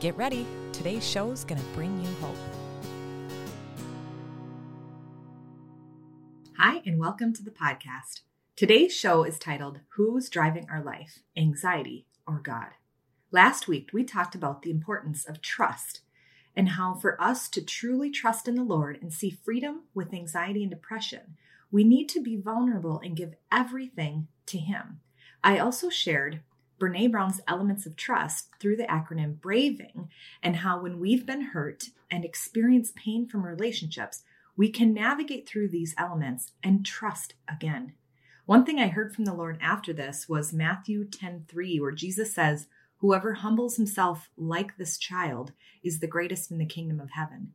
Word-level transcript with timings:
Get 0.00 0.16
ready, 0.16 0.46
today's 0.72 1.04
show 1.04 1.32
is 1.32 1.42
going 1.42 1.60
to 1.60 1.66
bring 1.74 2.00
you 2.00 2.08
hope. 2.20 2.36
Hi, 6.56 6.80
and 6.86 7.00
welcome 7.00 7.32
to 7.32 7.42
the 7.42 7.50
podcast. 7.50 8.20
Today's 8.54 8.94
show 8.94 9.24
is 9.24 9.40
titled 9.40 9.80
Who's 9.96 10.28
Driving 10.28 10.68
Our 10.70 10.84
Life? 10.84 11.18
Anxiety 11.36 12.06
or 12.28 12.38
God? 12.38 12.68
Last 13.32 13.66
week, 13.66 13.90
we 13.92 14.04
talked 14.04 14.36
about 14.36 14.62
the 14.62 14.70
importance 14.70 15.24
of 15.24 15.42
trust 15.42 16.02
and 16.54 16.68
how 16.68 16.94
for 16.94 17.20
us 17.20 17.48
to 17.48 17.60
truly 17.60 18.08
trust 18.08 18.46
in 18.46 18.54
the 18.54 18.62
Lord 18.62 19.00
and 19.02 19.12
see 19.12 19.30
freedom 19.30 19.82
with 19.94 20.14
anxiety 20.14 20.62
and 20.62 20.70
depression, 20.70 21.36
we 21.72 21.82
need 21.82 22.08
to 22.10 22.22
be 22.22 22.36
vulnerable 22.36 23.00
and 23.02 23.16
give 23.16 23.34
everything 23.50 24.28
to 24.46 24.58
Him. 24.58 25.00
I 25.42 25.58
also 25.58 25.90
shared 25.90 26.42
Brene 26.78 27.10
Brown's 27.10 27.40
Elements 27.48 27.86
of 27.86 27.96
Trust 27.96 28.50
through 28.60 28.76
the 28.76 28.84
acronym 28.84 29.40
BRAVING, 29.40 30.08
and 30.42 30.56
how 30.56 30.80
when 30.80 31.00
we've 31.00 31.26
been 31.26 31.46
hurt 31.46 31.90
and 32.10 32.24
experience 32.24 32.92
pain 32.94 33.26
from 33.26 33.44
relationships, 33.44 34.22
we 34.56 34.70
can 34.70 34.94
navigate 34.94 35.48
through 35.48 35.68
these 35.68 35.94
elements 35.98 36.52
and 36.62 36.86
trust 36.86 37.34
again. 37.48 37.94
One 38.46 38.64
thing 38.64 38.78
I 38.78 38.88
heard 38.88 39.14
from 39.14 39.24
the 39.24 39.34
Lord 39.34 39.58
after 39.60 39.92
this 39.92 40.28
was 40.28 40.52
Matthew 40.52 41.04
10:3 41.04 41.80
where 41.80 41.92
Jesus 41.92 42.32
says, 42.32 42.68
"Whoever 42.98 43.34
humbles 43.34 43.76
himself 43.76 44.30
like 44.36 44.76
this 44.76 44.96
child 44.98 45.52
is 45.82 45.98
the 45.98 46.06
greatest 46.06 46.50
in 46.50 46.58
the 46.58 46.64
kingdom 46.64 46.98
of 46.98 47.10
heaven." 47.10 47.54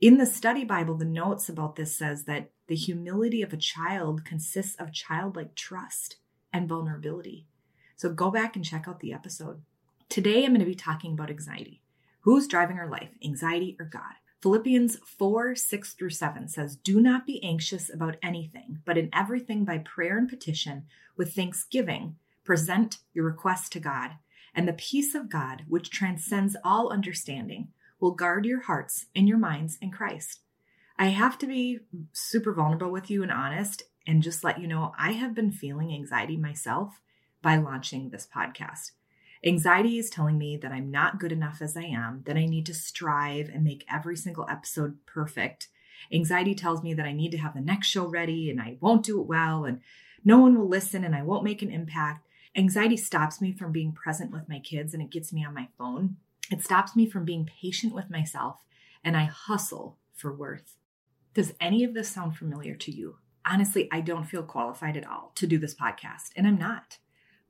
In 0.00 0.18
the 0.18 0.26
study 0.26 0.64
Bible, 0.64 0.94
the 0.94 1.04
notes 1.04 1.48
about 1.48 1.74
this 1.74 1.96
says 1.96 2.24
that 2.24 2.52
the 2.68 2.76
humility 2.76 3.42
of 3.42 3.52
a 3.52 3.56
child 3.56 4.24
consists 4.24 4.76
of 4.76 4.92
childlike 4.92 5.56
trust 5.56 6.18
and 6.52 6.68
vulnerability. 6.68 7.47
So 7.98 8.08
go 8.10 8.30
back 8.30 8.54
and 8.54 8.64
check 8.64 8.86
out 8.86 9.00
the 9.00 9.12
episode. 9.12 9.60
Today 10.08 10.44
I'm 10.44 10.52
going 10.52 10.60
to 10.60 10.64
be 10.64 10.76
talking 10.76 11.14
about 11.14 11.30
anxiety. 11.30 11.82
Who's 12.20 12.46
driving 12.46 12.78
our 12.78 12.88
life, 12.88 13.08
anxiety 13.24 13.76
or 13.80 13.86
God? 13.86 14.14
Philippians 14.40 14.98
4 15.04 15.56
6 15.56 15.92
through 15.94 16.10
7 16.10 16.46
says, 16.46 16.76
Do 16.76 17.00
not 17.00 17.26
be 17.26 17.42
anxious 17.42 17.92
about 17.92 18.16
anything, 18.22 18.82
but 18.84 18.96
in 18.96 19.10
everything 19.12 19.64
by 19.64 19.78
prayer 19.78 20.16
and 20.16 20.28
petition, 20.28 20.84
with 21.16 21.34
thanksgiving, 21.34 22.14
present 22.44 22.98
your 23.14 23.24
requests 23.24 23.68
to 23.70 23.80
God. 23.80 24.12
And 24.54 24.68
the 24.68 24.74
peace 24.74 25.16
of 25.16 25.28
God, 25.28 25.64
which 25.66 25.90
transcends 25.90 26.56
all 26.62 26.92
understanding, 26.92 27.72
will 27.98 28.12
guard 28.12 28.46
your 28.46 28.60
hearts 28.60 29.06
and 29.16 29.28
your 29.28 29.38
minds 29.38 29.76
in 29.82 29.90
Christ. 29.90 30.38
I 30.96 31.06
have 31.06 31.36
to 31.38 31.48
be 31.48 31.80
super 32.12 32.52
vulnerable 32.52 32.92
with 32.92 33.10
you 33.10 33.24
and 33.24 33.32
honest 33.32 33.82
and 34.06 34.22
just 34.22 34.44
let 34.44 34.60
you 34.60 34.68
know 34.68 34.92
I 34.96 35.12
have 35.12 35.34
been 35.34 35.50
feeling 35.50 35.92
anxiety 35.92 36.36
myself 36.36 37.00
by 37.42 37.56
launching 37.56 38.10
this 38.10 38.26
podcast. 38.26 38.92
Anxiety 39.44 39.98
is 39.98 40.10
telling 40.10 40.36
me 40.36 40.56
that 40.56 40.72
I'm 40.72 40.90
not 40.90 41.20
good 41.20 41.30
enough 41.30 41.62
as 41.62 41.76
I 41.76 41.84
am, 41.84 42.22
that 42.26 42.36
I 42.36 42.46
need 42.46 42.66
to 42.66 42.74
strive 42.74 43.48
and 43.48 43.62
make 43.62 43.84
every 43.92 44.16
single 44.16 44.46
episode 44.50 44.98
perfect. 45.06 45.68
Anxiety 46.12 46.54
tells 46.54 46.82
me 46.82 46.94
that 46.94 47.06
I 47.06 47.12
need 47.12 47.30
to 47.32 47.38
have 47.38 47.54
the 47.54 47.60
next 47.60 47.86
show 47.86 48.06
ready 48.06 48.50
and 48.50 48.60
I 48.60 48.78
won't 48.80 49.04
do 49.04 49.20
it 49.20 49.26
well 49.26 49.64
and 49.64 49.80
no 50.24 50.38
one 50.38 50.58
will 50.58 50.68
listen 50.68 51.04
and 51.04 51.14
I 51.14 51.22
won't 51.22 51.44
make 51.44 51.62
an 51.62 51.70
impact. 51.70 52.26
Anxiety 52.56 52.96
stops 52.96 53.40
me 53.40 53.52
from 53.52 53.70
being 53.70 53.92
present 53.92 54.32
with 54.32 54.48
my 54.48 54.58
kids 54.58 54.92
and 54.92 55.02
it 55.02 55.10
gets 55.10 55.32
me 55.32 55.44
on 55.44 55.54
my 55.54 55.68
phone. 55.78 56.16
It 56.50 56.64
stops 56.64 56.96
me 56.96 57.08
from 57.08 57.24
being 57.24 57.48
patient 57.60 57.94
with 57.94 58.10
myself 58.10 58.64
and 59.04 59.16
I 59.16 59.24
hustle 59.24 59.98
for 60.14 60.34
worth. 60.34 60.76
Does 61.34 61.54
any 61.60 61.84
of 61.84 61.94
this 61.94 62.08
sound 62.08 62.36
familiar 62.36 62.74
to 62.74 62.90
you? 62.90 63.18
Honestly, 63.46 63.88
I 63.92 64.00
don't 64.00 64.24
feel 64.24 64.42
qualified 64.42 64.96
at 64.96 65.06
all 65.06 65.32
to 65.36 65.46
do 65.46 65.56
this 65.56 65.74
podcast, 65.74 66.30
and 66.36 66.46
I'm 66.46 66.58
not 66.58 66.98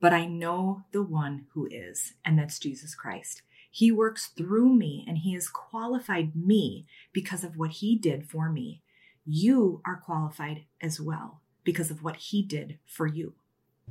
but 0.00 0.12
I 0.12 0.26
know 0.26 0.84
the 0.92 1.02
one 1.02 1.46
who 1.54 1.68
is, 1.70 2.14
and 2.24 2.38
that's 2.38 2.58
Jesus 2.58 2.94
Christ. 2.94 3.42
He 3.70 3.92
works 3.92 4.28
through 4.28 4.74
me 4.74 5.04
and 5.06 5.18
he 5.18 5.34
has 5.34 5.48
qualified 5.48 6.34
me 6.34 6.86
because 7.12 7.44
of 7.44 7.56
what 7.56 7.70
he 7.70 7.96
did 7.96 8.26
for 8.26 8.50
me. 8.50 8.82
You 9.26 9.82
are 9.84 9.96
qualified 9.96 10.64
as 10.80 11.00
well 11.00 11.42
because 11.64 11.90
of 11.90 12.02
what 12.02 12.16
he 12.16 12.42
did 12.42 12.78
for 12.86 13.06
you. 13.06 13.34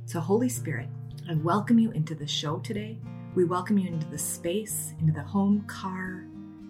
So, 0.06 0.20
Holy 0.20 0.48
Spirit, 0.48 0.88
I 1.28 1.34
welcome 1.34 1.78
you 1.78 1.90
into 1.92 2.14
the 2.14 2.26
show 2.26 2.58
today. 2.58 2.98
We 3.34 3.44
welcome 3.44 3.78
you 3.78 3.88
into 3.88 4.08
the 4.08 4.18
space, 4.18 4.94
into 5.00 5.12
the 5.12 5.22
home, 5.22 5.64
car, 5.66 6.26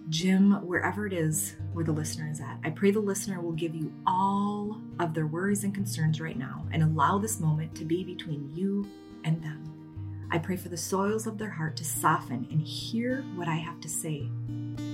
gym, 0.09 0.65
wherever 0.67 1.07
it 1.07 1.13
is 1.13 1.55
where 1.73 1.85
the 1.85 1.91
listener 1.91 2.29
is 2.29 2.41
at. 2.41 2.59
I 2.63 2.71
pray 2.71 2.91
the 2.91 2.99
listener 2.99 3.41
will 3.41 3.53
give 3.53 3.75
you 3.75 3.93
all 4.05 4.81
of 4.99 5.13
their 5.13 5.27
worries 5.27 5.63
and 5.63 5.73
concerns 5.73 6.19
right 6.19 6.37
now 6.37 6.65
and 6.71 6.83
allow 6.83 7.17
this 7.17 7.39
moment 7.39 7.75
to 7.75 7.85
be 7.85 8.03
between 8.03 8.51
you 8.53 8.87
and 9.23 9.43
them. 9.43 10.27
I 10.31 10.37
pray 10.37 10.57
for 10.57 10.69
the 10.69 10.77
soils 10.77 11.25
of 11.25 11.37
their 11.37 11.49
heart 11.49 11.75
to 11.77 11.85
soften 11.85 12.47
and 12.51 12.61
hear 12.61 13.23
what 13.35 13.47
I 13.47 13.55
have 13.55 13.81
to 13.81 13.89
say. 13.89 14.29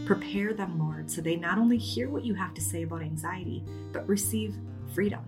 Prepare 0.06 0.54
them, 0.54 0.80
Lord, 0.80 1.12
so 1.12 1.20
they 1.20 1.36
not 1.36 1.58
only 1.58 1.78
hear 1.78 2.10
what 2.10 2.24
you 2.24 2.34
have 2.36 2.54
to 2.54 2.62
say 2.62 2.84
about 2.84 3.02
anxiety, 3.02 3.64
but 3.92 4.08
receive 4.08 4.56
freedom. 4.94 5.20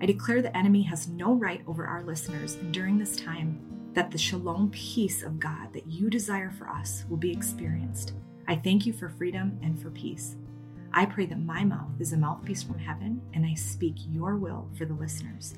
I 0.00 0.06
declare 0.06 0.42
the 0.42 0.56
enemy 0.56 0.82
has 0.82 1.08
no 1.08 1.34
right 1.34 1.62
over 1.66 1.86
our 1.86 2.02
listeners, 2.02 2.56
and 2.56 2.72
during 2.72 2.98
this 2.98 3.16
time, 3.16 3.60
that 3.94 4.10
the 4.10 4.18
shalom 4.18 4.70
peace 4.70 5.22
of 5.22 5.38
God 5.38 5.72
that 5.72 5.86
you 5.86 6.10
desire 6.10 6.50
for 6.50 6.68
us 6.68 7.04
will 7.08 7.16
be 7.16 7.32
experienced. 7.32 8.12
I 8.46 8.56
thank 8.56 8.84
you 8.84 8.92
for 8.92 9.08
freedom 9.08 9.58
and 9.62 9.80
for 9.80 9.90
peace. 9.90 10.36
I 10.92 11.06
pray 11.06 11.26
that 11.26 11.38
my 11.38 11.64
mouth 11.64 11.92
is 11.98 12.12
a 12.12 12.16
mouthpiece 12.16 12.62
from 12.62 12.78
heaven, 12.78 13.22
and 13.32 13.46
I 13.46 13.54
speak 13.54 13.94
your 14.10 14.36
will 14.36 14.68
for 14.76 14.84
the 14.84 14.94
listeners. 14.94 15.54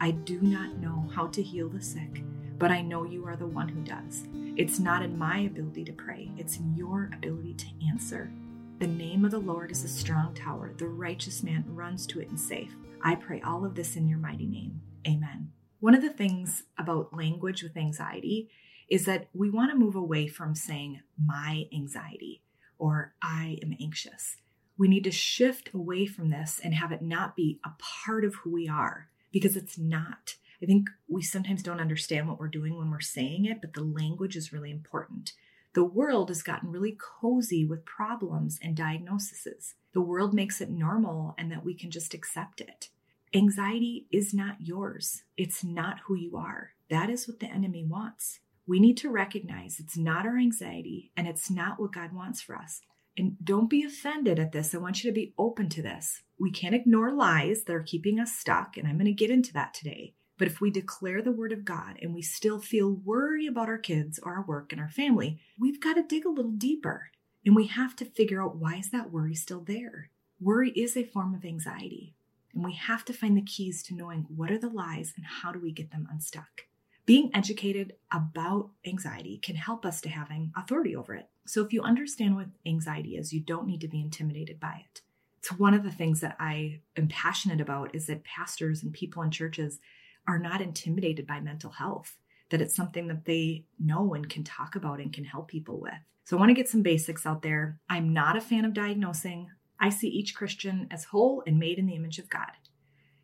I 0.00 0.12
do 0.12 0.40
not 0.40 0.76
know 0.78 1.10
how 1.12 1.26
to 1.28 1.42
heal 1.42 1.68
the 1.68 1.82
sick, 1.82 2.22
but 2.56 2.70
I 2.70 2.82
know 2.82 3.02
you 3.02 3.26
are 3.26 3.34
the 3.34 3.48
one 3.48 3.68
who 3.68 3.82
does. 3.82 4.28
It's 4.56 4.78
not 4.78 5.02
in 5.02 5.18
my 5.18 5.40
ability 5.40 5.84
to 5.86 5.92
pray, 5.92 6.30
it's 6.36 6.58
in 6.58 6.76
your 6.76 7.10
ability 7.12 7.54
to 7.54 7.86
answer. 7.88 8.30
The 8.78 8.86
name 8.86 9.24
of 9.24 9.32
the 9.32 9.40
Lord 9.40 9.72
is 9.72 9.82
a 9.82 9.88
strong 9.88 10.34
tower. 10.34 10.72
The 10.76 10.86
righteous 10.86 11.42
man 11.42 11.64
runs 11.66 12.06
to 12.08 12.20
it 12.20 12.28
and 12.28 12.38
safe. 12.38 12.76
I 13.02 13.16
pray 13.16 13.40
all 13.40 13.64
of 13.64 13.74
this 13.74 13.96
in 13.96 14.08
your 14.08 14.18
mighty 14.18 14.46
name. 14.46 14.80
Amen. 15.04 15.50
One 15.80 15.96
of 15.96 16.02
the 16.02 16.10
things 16.10 16.62
about 16.78 17.12
language 17.12 17.64
with 17.64 17.76
anxiety 17.76 18.50
is 18.88 19.04
that 19.06 19.26
we 19.34 19.50
want 19.50 19.72
to 19.72 19.76
move 19.76 19.96
away 19.96 20.28
from 20.28 20.54
saying 20.54 21.00
my 21.20 21.66
anxiety 21.74 22.42
or 22.78 23.14
I 23.20 23.58
am 23.64 23.76
anxious. 23.80 24.36
We 24.76 24.86
need 24.86 25.02
to 25.04 25.10
shift 25.10 25.70
away 25.74 26.06
from 26.06 26.30
this 26.30 26.60
and 26.62 26.72
have 26.74 26.92
it 26.92 27.02
not 27.02 27.34
be 27.34 27.58
a 27.64 27.70
part 27.78 28.24
of 28.24 28.36
who 28.36 28.52
we 28.52 28.68
are 28.68 29.08
because 29.32 29.56
it's 29.56 29.78
not. 29.78 30.36
I 30.62 30.66
think 30.66 30.88
we 31.08 31.22
sometimes 31.22 31.62
don't 31.62 31.80
understand 31.80 32.28
what 32.28 32.38
we're 32.38 32.48
doing 32.48 32.76
when 32.76 32.90
we're 32.90 33.00
saying 33.00 33.44
it, 33.44 33.60
but 33.60 33.74
the 33.74 33.84
language 33.84 34.36
is 34.36 34.52
really 34.52 34.70
important. 34.70 35.32
The 35.74 35.84
world 35.84 36.30
has 36.30 36.42
gotten 36.42 36.72
really 36.72 36.96
cozy 36.98 37.64
with 37.64 37.84
problems 37.84 38.58
and 38.62 38.76
diagnoses. 38.76 39.74
The 39.92 40.00
world 40.00 40.34
makes 40.34 40.60
it 40.60 40.70
normal 40.70 41.34
and 41.38 41.52
that 41.52 41.64
we 41.64 41.74
can 41.74 41.90
just 41.90 42.14
accept 42.14 42.60
it. 42.60 42.88
Anxiety 43.34 44.06
is 44.10 44.32
not 44.32 44.56
yours, 44.60 45.22
it's 45.36 45.62
not 45.62 46.00
who 46.06 46.14
you 46.14 46.36
are. 46.36 46.72
That 46.88 47.10
is 47.10 47.28
what 47.28 47.40
the 47.40 47.46
enemy 47.46 47.84
wants. 47.84 48.40
We 48.66 48.80
need 48.80 48.96
to 48.98 49.10
recognize 49.10 49.78
it's 49.78 49.96
not 49.96 50.26
our 50.26 50.38
anxiety 50.38 51.10
and 51.16 51.28
it's 51.28 51.50
not 51.50 51.78
what 51.78 51.92
God 51.92 52.12
wants 52.12 52.40
for 52.40 52.56
us. 52.56 52.80
And 53.16 53.36
don't 53.42 53.68
be 53.68 53.84
offended 53.84 54.38
at 54.38 54.52
this. 54.52 54.74
I 54.74 54.78
want 54.78 55.02
you 55.02 55.10
to 55.10 55.14
be 55.14 55.34
open 55.38 55.68
to 55.70 55.82
this. 55.82 56.22
We 56.38 56.50
can't 56.50 56.74
ignore 56.74 57.12
lies 57.12 57.64
that 57.64 57.74
are 57.74 57.82
keeping 57.82 58.20
us 58.20 58.32
stuck, 58.32 58.76
and 58.76 58.86
I'm 58.86 58.96
going 58.96 59.06
to 59.06 59.12
get 59.12 59.30
into 59.30 59.52
that 59.54 59.74
today. 59.74 60.14
But 60.38 60.46
if 60.46 60.60
we 60.60 60.70
declare 60.70 61.20
the 61.20 61.32
word 61.32 61.52
of 61.52 61.64
God 61.64 61.98
and 62.00 62.14
we 62.14 62.22
still 62.22 62.60
feel 62.60 62.92
worry 62.92 63.46
about 63.46 63.68
our 63.68 63.78
kids 63.78 64.20
or 64.22 64.34
our 64.34 64.44
work 64.44 64.72
and 64.72 64.80
our 64.80 64.88
family, 64.88 65.40
we've 65.58 65.80
got 65.80 65.94
to 65.94 66.02
dig 66.02 66.24
a 66.24 66.30
little 66.30 66.52
deeper. 66.52 67.10
And 67.44 67.56
we 67.56 67.66
have 67.66 67.96
to 67.96 68.04
figure 68.04 68.42
out 68.42 68.56
why 68.56 68.76
is 68.76 68.90
that 68.90 69.10
worry 69.10 69.34
still 69.34 69.60
there? 69.60 70.10
Worry 70.40 70.70
is 70.70 70.96
a 70.96 71.02
form 71.02 71.34
of 71.34 71.44
anxiety. 71.44 72.14
And 72.54 72.64
we 72.64 72.74
have 72.74 73.04
to 73.06 73.12
find 73.12 73.36
the 73.36 73.42
keys 73.42 73.82
to 73.84 73.94
knowing 73.94 74.26
what 74.28 74.52
are 74.52 74.58
the 74.58 74.68
lies 74.68 75.12
and 75.16 75.26
how 75.26 75.50
do 75.50 75.58
we 75.58 75.72
get 75.72 75.90
them 75.90 76.06
unstuck. 76.10 76.66
Being 77.04 77.30
educated 77.34 77.94
about 78.12 78.70
anxiety 78.86 79.38
can 79.38 79.56
help 79.56 79.84
us 79.84 80.00
to 80.02 80.08
having 80.08 80.52
authority 80.56 80.94
over 80.94 81.14
it. 81.14 81.28
So 81.46 81.64
if 81.64 81.72
you 81.72 81.82
understand 81.82 82.36
what 82.36 82.48
anxiety 82.66 83.16
is, 83.16 83.32
you 83.32 83.40
don't 83.40 83.66
need 83.66 83.80
to 83.80 83.88
be 83.88 84.00
intimidated 84.00 84.60
by 84.60 84.84
it. 84.84 85.00
It's 85.38 85.52
one 85.52 85.74
of 85.74 85.84
the 85.84 85.90
things 85.90 86.20
that 86.20 86.36
I 86.38 86.80
am 86.96 87.08
passionate 87.08 87.60
about 87.60 87.94
is 87.94 88.06
that 88.06 88.24
pastors 88.24 88.82
and 88.82 88.92
people 88.92 89.22
in 89.22 89.30
churches 89.30 89.78
are 90.26 90.38
not 90.38 90.60
intimidated 90.60 91.26
by 91.26 91.40
mental 91.40 91.70
health. 91.70 92.18
that 92.50 92.60
it's 92.60 92.74
something 92.74 93.08
that 93.08 93.24
they 93.24 93.64
know 93.78 94.14
and 94.14 94.28
can 94.28 94.44
talk 94.44 94.74
about 94.74 95.00
and 95.00 95.12
can 95.12 95.24
help 95.24 95.48
people 95.48 95.80
with. 95.80 95.92
So 96.24 96.36
I 96.36 96.40
want 96.40 96.50
to 96.50 96.54
get 96.54 96.68
some 96.68 96.82
basics 96.82 97.26
out 97.26 97.42
there. 97.42 97.78
I'm 97.88 98.12
not 98.12 98.36
a 98.36 98.40
fan 98.40 98.64
of 98.64 98.74
diagnosing. 98.74 99.50
I 99.80 99.90
see 99.90 100.08
each 100.08 100.34
Christian 100.34 100.86
as 100.90 101.04
whole 101.04 101.42
and 101.46 101.58
made 101.58 101.78
in 101.78 101.86
the 101.86 101.94
image 101.94 102.18
of 102.18 102.28
God. 102.28 102.50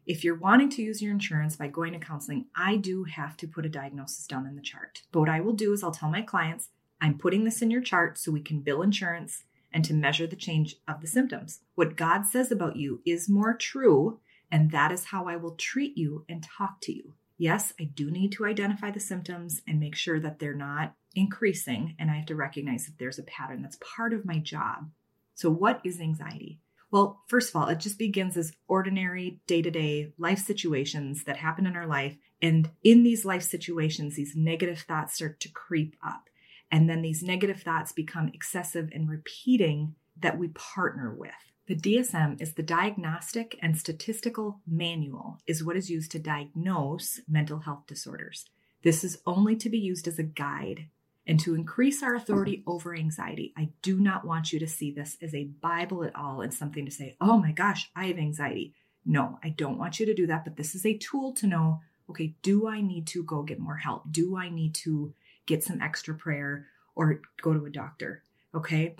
If 0.06 0.22
you're 0.22 0.36
wanting 0.36 0.68
to 0.70 0.82
use 0.82 1.00
your 1.00 1.12
insurance 1.12 1.56
by 1.56 1.68
going 1.68 1.94
to 1.94 1.98
counseling, 1.98 2.46
I 2.54 2.76
do 2.76 3.04
have 3.04 3.36
to 3.38 3.48
put 3.48 3.64
a 3.64 3.70
diagnosis 3.70 4.26
down 4.26 4.46
in 4.46 4.54
the 4.54 4.62
chart. 4.62 5.02
But 5.10 5.20
what 5.20 5.28
I 5.30 5.40
will 5.40 5.54
do 5.54 5.72
is 5.72 5.82
I'll 5.82 5.90
tell 5.90 6.10
my 6.10 6.22
clients, 6.22 6.68
I'm 7.00 7.18
putting 7.18 7.44
this 7.44 7.62
in 7.62 7.70
your 7.70 7.80
chart 7.80 8.18
so 8.18 8.30
we 8.30 8.42
can 8.42 8.60
bill 8.60 8.82
insurance 8.82 9.44
and 9.74 9.84
to 9.84 9.92
measure 9.92 10.26
the 10.26 10.36
change 10.36 10.76
of 10.88 11.00
the 11.02 11.06
symptoms. 11.06 11.60
What 11.74 11.96
God 11.96 12.24
says 12.24 12.50
about 12.50 12.76
you 12.76 13.02
is 13.04 13.28
more 13.28 13.54
true, 13.54 14.20
and 14.50 14.70
that 14.70 14.92
is 14.92 15.06
how 15.06 15.26
I 15.26 15.36
will 15.36 15.56
treat 15.56 15.98
you 15.98 16.24
and 16.28 16.42
talk 16.42 16.80
to 16.82 16.92
you. 16.92 17.14
Yes, 17.36 17.72
I 17.80 17.84
do 17.84 18.10
need 18.10 18.30
to 18.32 18.46
identify 18.46 18.92
the 18.92 19.00
symptoms 19.00 19.60
and 19.66 19.80
make 19.80 19.96
sure 19.96 20.20
that 20.20 20.38
they're 20.38 20.54
not 20.54 20.94
increasing, 21.16 21.96
and 21.98 22.10
I 22.10 22.14
have 22.14 22.26
to 22.26 22.36
recognize 22.36 22.86
that 22.86 22.98
there's 22.98 23.18
a 23.18 23.24
pattern. 23.24 23.62
That's 23.62 23.78
part 23.80 24.12
of 24.12 24.24
my 24.24 24.38
job. 24.38 24.90
So, 25.34 25.50
what 25.50 25.80
is 25.84 26.00
anxiety? 26.00 26.60
Well, 26.92 27.22
first 27.26 27.50
of 27.50 27.56
all, 27.56 27.66
it 27.66 27.80
just 27.80 27.98
begins 27.98 28.36
as 28.36 28.52
ordinary 28.68 29.40
day 29.48 29.62
to 29.62 29.70
day 29.70 30.12
life 30.16 30.38
situations 30.38 31.24
that 31.24 31.38
happen 31.38 31.66
in 31.66 31.74
our 31.74 31.88
life. 31.88 32.16
And 32.40 32.70
in 32.84 33.02
these 33.02 33.24
life 33.24 33.42
situations, 33.42 34.14
these 34.14 34.36
negative 34.36 34.80
thoughts 34.80 35.14
start 35.14 35.40
to 35.40 35.48
creep 35.48 35.96
up. 36.06 36.28
And 36.74 36.90
then 36.90 37.02
these 37.02 37.22
negative 37.22 37.62
thoughts 37.62 37.92
become 37.92 38.32
excessive 38.34 38.90
and 38.92 39.08
repeating 39.08 39.94
that 40.20 40.36
we 40.36 40.48
partner 40.48 41.14
with. 41.16 41.30
The 41.68 41.76
DSM 41.76 42.42
is 42.42 42.54
the 42.54 42.64
Diagnostic 42.64 43.56
and 43.62 43.78
Statistical 43.78 44.60
Manual 44.66 45.38
is 45.46 45.62
what 45.62 45.76
is 45.76 45.88
used 45.88 46.10
to 46.10 46.18
diagnose 46.18 47.20
mental 47.28 47.60
health 47.60 47.84
disorders. 47.86 48.46
This 48.82 49.04
is 49.04 49.20
only 49.24 49.54
to 49.54 49.70
be 49.70 49.78
used 49.78 50.08
as 50.08 50.18
a 50.18 50.24
guide 50.24 50.86
and 51.28 51.38
to 51.38 51.54
increase 51.54 52.02
our 52.02 52.16
authority 52.16 52.64
over 52.66 52.92
anxiety. 52.92 53.54
I 53.56 53.68
do 53.80 54.00
not 54.00 54.24
want 54.24 54.52
you 54.52 54.58
to 54.58 54.66
see 54.66 54.90
this 54.90 55.16
as 55.22 55.32
a 55.32 55.44
Bible 55.44 56.02
at 56.02 56.16
all 56.16 56.40
and 56.40 56.52
something 56.52 56.84
to 56.86 56.90
say, 56.90 57.16
oh 57.20 57.38
my 57.38 57.52
gosh, 57.52 57.88
I 57.94 58.06
have 58.06 58.18
anxiety. 58.18 58.74
No, 59.06 59.38
I 59.44 59.50
don't 59.50 59.78
want 59.78 60.00
you 60.00 60.06
to 60.06 60.14
do 60.14 60.26
that, 60.26 60.42
but 60.42 60.56
this 60.56 60.74
is 60.74 60.84
a 60.84 60.98
tool 60.98 61.34
to 61.34 61.46
know 61.46 61.82
okay, 62.10 62.34
do 62.42 62.68
I 62.68 62.80
need 62.80 63.06
to 63.08 63.22
go 63.22 63.42
get 63.42 63.58
more 63.58 63.76
help? 63.76 64.02
Do 64.10 64.36
I 64.36 64.50
need 64.50 64.74
to 64.76 65.14
get 65.46 65.62
some 65.62 65.80
extra 65.80 66.14
prayer 66.14 66.66
or 66.94 67.20
go 67.42 67.52
to 67.52 67.64
a 67.64 67.70
doctor? 67.70 68.22
Okay. 68.54 68.96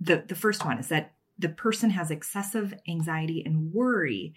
The, 0.00 0.24
the 0.26 0.34
first 0.34 0.64
one 0.64 0.78
is 0.78 0.88
that 0.88 1.14
the 1.38 1.48
person 1.48 1.90
has 1.90 2.10
excessive 2.10 2.74
anxiety 2.88 3.42
and 3.44 3.72
worry 3.72 4.34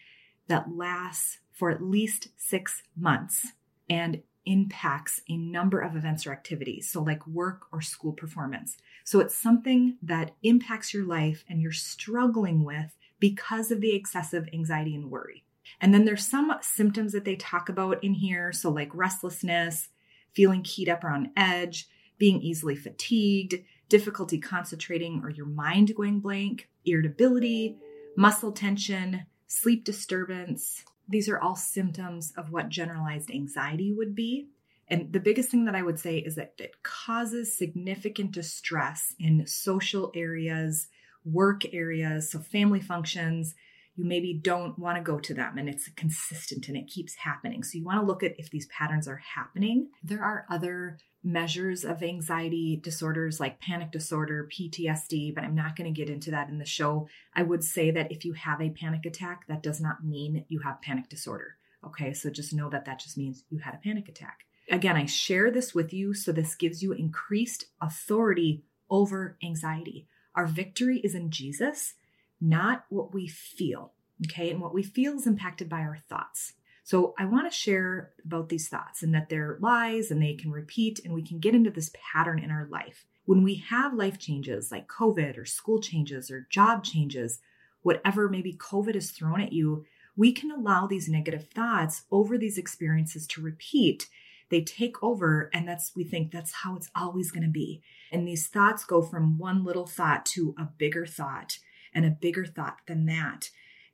that 0.47 0.75
lasts 0.75 1.39
for 1.51 1.69
at 1.69 1.83
least 1.83 2.29
six 2.37 2.83
months 2.95 3.47
and 3.89 4.21
impacts 4.45 5.21
a 5.29 5.37
number 5.37 5.79
of 5.79 5.95
events 5.95 6.25
or 6.25 6.31
activities. 6.31 6.89
So, 6.89 7.01
like 7.01 7.25
work 7.27 7.67
or 7.71 7.81
school 7.81 8.13
performance. 8.13 8.77
So, 9.03 9.19
it's 9.19 9.37
something 9.37 9.97
that 10.01 10.31
impacts 10.43 10.93
your 10.93 11.05
life 11.05 11.43
and 11.47 11.61
you're 11.61 11.71
struggling 11.71 12.63
with 12.63 12.95
because 13.19 13.71
of 13.71 13.81
the 13.81 13.93
excessive 13.93 14.47
anxiety 14.53 14.95
and 14.95 15.11
worry. 15.11 15.43
And 15.81 15.93
then 15.93 16.05
there's 16.05 16.25
some 16.25 16.51
symptoms 16.61 17.11
that 17.11 17.25
they 17.25 17.35
talk 17.35 17.69
about 17.69 18.03
in 18.03 18.13
here. 18.15 18.51
So, 18.51 18.69
like 18.69 18.89
restlessness, 18.93 19.89
feeling 20.33 20.63
keyed 20.63 20.89
up 20.89 21.03
or 21.03 21.09
on 21.09 21.31
edge, 21.35 21.87
being 22.17 22.41
easily 22.41 22.75
fatigued, 22.75 23.55
difficulty 23.87 24.37
concentrating 24.39 25.21
or 25.23 25.29
your 25.29 25.45
mind 25.45 25.95
going 25.95 26.19
blank, 26.19 26.69
irritability, 26.85 27.77
muscle 28.15 28.51
tension, 28.51 29.25
sleep 29.47 29.83
disturbance. 29.83 30.83
These 31.07 31.27
are 31.27 31.39
all 31.39 31.55
symptoms 31.55 32.33
of 32.37 32.51
what 32.51 32.69
generalized 32.69 33.31
anxiety 33.31 33.91
would 33.91 34.13
be. 34.13 34.49
And 34.87 35.13
the 35.13 35.19
biggest 35.19 35.49
thing 35.49 35.65
that 35.65 35.75
I 35.75 35.81
would 35.81 35.99
say 35.99 36.17
is 36.17 36.35
that 36.35 36.53
it 36.57 36.81
causes 36.83 37.55
significant 37.55 38.31
distress 38.31 39.15
in 39.19 39.45
social 39.45 40.11
areas, 40.15 40.87
work 41.23 41.63
areas, 41.73 42.31
so 42.31 42.39
family 42.39 42.79
functions. 42.79 43.55
You 43.99 44.05
maybe 44.05 44.33
don't 44.33 44.79
want 44.79 44.97
to 44.97 45.03
go 45.03 45.19
to 45.19 45.33
them 45.33 45.57
and 45.57 45.67
it's 45.67 45.89
consistent 45.97 46.69
and 46.69 46.77
it 46.77 46.87
keeps 46.87 47.15
happening. 47.15 47.63
So 47.63 47.77
you 47.77 47.83
want 47.83 47.99
to 47.99 48.05
look 48.05 48.23
at 48.23 48.39
if 48.39 48.49
these 48.49 48.67
patterns 48.67 49.09
are 49.09 49.21
happening. 49.35 49.89
There 50.01 50.23
are 50.23 50.45
other 50.49 50.99
measures 51.21 51.83
of 51.83 52.01
anxiety 52.01 52.79
disorders 52.81 53.41
like 53.41 53.59
panic 53.59 53.91
disorder, 53.91 54.47
PTSD, 54.57 55.35
but 55.35 55.43
I'm 55.43 55.53
not 55.53 55.75
going 55.75 55.93
to 55.93 55.99
get 55.99 56.09
into 56.09 56.31
that 56.31 56.47
in 56.47 56.59
the 56.59 56.65
show. 56.65 57.09
I 57.33 57.43
would 57.43 57.61
say 57.61 57.91
that 57.91 58.09
if 58.09 58.23
you 58.23 58.31
have 58.31 58.61
a 58.61 58.69
panic 58.69 59.05
attack, 59.05 59.47
that 59.49 59.61
does 59.61 59.81
not 59.81 60.01
mean 60.01 60.45
you 60.47 60.59
have 60.59 60.81
panic 60.81 61.09
disorder. 61.09 61.57
Okay, 61.85 62.13
so 62.13 62.29
just 62.29 62.53
know 62.53 62.69
that 62.69 62.85
that 62.85 62.99
just 62.99 63.17
means 63.17 63.43
you 63.49 63.59
had 63.59 63.73
a 63.73 63.79
panic 63.83 64.07
attack. 64.07 64.45
Again, 64.71 64.95
I 64.95 65.07
share 65.07 65.51
this 65.51 65.75
with 65.75 65.91
you 65.91 66.13
so 66.13 66.31
this 66.31 66.55
gives 66.55 66.81
you 66.81 66.93
increased 66.93 67.65
authority 67.81 68.63
over 68.89 69.37
anxiety. 69.43 70.07
Our 70.35 70.45
victory 70.45 70.99
is 70.99 71.15
in 71.15 71.31
Jesus, 71.31 71.95
not 72.41 72.85
what 72.89 73.13
we 73.13 73.27
feel. 73.27 73.93
Okay, 74.25 74.51
and 74.51 74.61
what 74.61 74.73
we 74.73 74.83
feel 74.83 75.13
is 75.13 75.27
impacted 75.27 75.69
by 75.69 75.79
our 75.79 75.97
thoughts. 76.09 76.53
So 76.83 77.13
I 77.19 77.25
want 77.25 77.49
to 77.49 77.55
share 77.55 78.11
about 78.25 78.49
these 78.49 78.67
thoughts 78.67 79.03
and 79.03 79.13
that 79.13 79.29
they're 79.29 79.59
lies 79.61 80.09
and 80.09 80.21
they 80.21 80.33
can 80.33 80.51
repeat 80.51 80.99
and 81.05 81.13
we 81.13 81.21
can 81.21 81.39
get 81.39 81.53
into 81.53 81.69
this 81.69 81.91
pattern 81.93 82.39
in 82.39 82.49
our 82.49 82.67
life. 82.69 83.05
When 83.25 83.43
we 83.43 83.55
have 83.69 83.93
life 83.93 84.17
changes 84.17 84.71
like 84.71 84.87
COVID 84.87 85.37
or 85.37 85.45
school 85.45 85.79
changes 85.79 86.31
or 86.31 86.47
job 86.49 86.83
changes, 86.83 87.41
whatever 87.83 88.27
maybe 88.27 88.53
COVID 88.53 88.95
has 88.95 89.11
thrown 89.11 89.39
at 89.39 89.53
you, 89.53 89.85
we 90.17 90.31
can 90.31 90.49
allow 90.51 90.87
these 90.87 91.07
negative 91.07 91.47
thoughts 91.49 92.05
over 92.11 92.37
these 92.37 92.57
experiences 92.57 93.27
to 93.27 93.41
repeat. 93.41 94.09
They 94.49 94.61
take 94.61 95.03
over, 95.03 95.51
and 95.53 95.67
that's, 95.67 95.91
we 95.95 96.03
think 96.03 96.31
that's 96.31 96.53
how 96.63 96.75
it's 96.75 96.89
always 96.95 97.29
going 97.29 97.43
to 97.43 97.49
be. 97.49 97.83
And 98.11 98.27
these 98.27 98.47
thoughts 98.47 98.83
go 98.83 99.03
from 99.03 99.37
one 99.37 99.63
little 99.63 99.85
thought 99.85 100.25
to 100.25 100.55
a 100.57 100.65
bigger 100.65 101.05
thought 101.05 101.59
and 101.93 102.05
a 102.05 102.09
bigger 102.09 102.45
thought 102.45 102.77
than 102.87 103.05
that. 103.05 103.49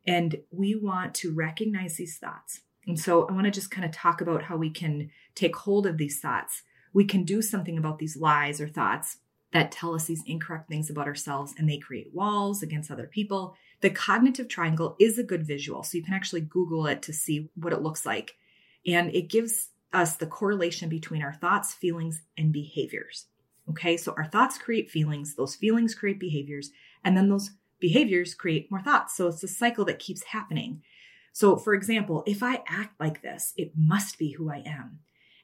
And 0.08 0.38
we 0.52 0.76
want 0.76 1.16
to 1.16 1.34
recognize 1.34 1.96
these 1.98 2.18
thoughts 2.18 2.62
and 2.88 3.00
so 3.00 3.28
I 3.28 3.32
want 3.32 3.46
to 3.46 3.52
just 3.52 3.72
kind 3.72 3.86
of 3.86 3.92
talk 3.92 4.22
about 4.22 4.44
how 4.44 4.58
we 4.58 4.70
can 4.70 5.10
take 5.34 5.56
hold 5.56 5.88
of 5.88 5.98
these 5.98 6.20
thoughts. 6.20 6.62
We 6.94 7.06
can 7.06 7.24
do 7.24 7.42
something 7.42 7.78
about 7.78 8.00
these 8.00 8.18
lies 8.18 8.62
or 8.62 8.68
thoughts 8.68 9.18
that 9.52 9.72
tell 9.72 9.96
us 9.96 10.06
these 10.06 10.24
incorrect 10.26 10.70
things 10.70 10.90
about 10.90 11.08
ourselves 11.08 11.54
and 11.58 11.70
they 11.70 11.78
create 11.78 12.14
walls 12.14 12.62
against 12.62 12.92
other 12.92 13.08
people. 13.08 13.56
The 13.82 13.90
cognitive 13.90 14.48
triangle 14.48 14.96
is 15.00 15.18
a 15.18 15.24
good 15.24 15.46
visual. 15.46 15.84
So 15.84 15.98
you 15.98 16.04
can 16.04 16.14
actually 16.14 16.42
Google 16.42 16.88
it 16.88 17.02
to 17.04 17.14
see 17.14 17.50
what 17.56 17.74
it 17.74 17.82
looks 17.82 18.06
like. 18.06 18.36
And 18.86 19.14
it 19.16 19.30
gives 19.30 19.70
us 19.94 20.18
the 20.18 20.28
correlation 20.28 20.90
between 20.90 21.24
our 21.24 21.34
thoughts, 21.34 21.74
feelings, 21.74 22.22
and 22.38 22.52
behaviors. 22.52 23.28
Okay, 23.70 23.98
so 23.98 24.14
our 24.16 24.26
thoughts 24.26 24.60
create 24.60 24.92
feelings, 24.92 25.36
those 25.36 25.56
feelings 25.56 25.96
create 25.96 26.20
behaviors, 26.20 26.70
and 27.04 27.18
then 27.18 27.30
those 27.30 27.52
behaviors 27.86 28.34
create 28.34 28.72
more 28.72 28.82
thoughts. 28.82 29.16
So 29.16 29.28
it's 29.28 29.44
a 29.44 29.48
cycle 29.48 29.86
that 29.86 30.00
keeps 30.00 30.24
happening. 30.24 30.82
So, 31.34 31.56
for 31.56 31.76
example, 31.76 32.24
if 32.26 32.42
I 32.42 32.64
act 32.68 33.00
like 33.00 33.22
this, 33.22 33.54
it 33.58 33.74
must 33.78 34.18
be 34.18 34.32
who 34.32 34.50
I 34.50 34.64
am. 34.66 35.02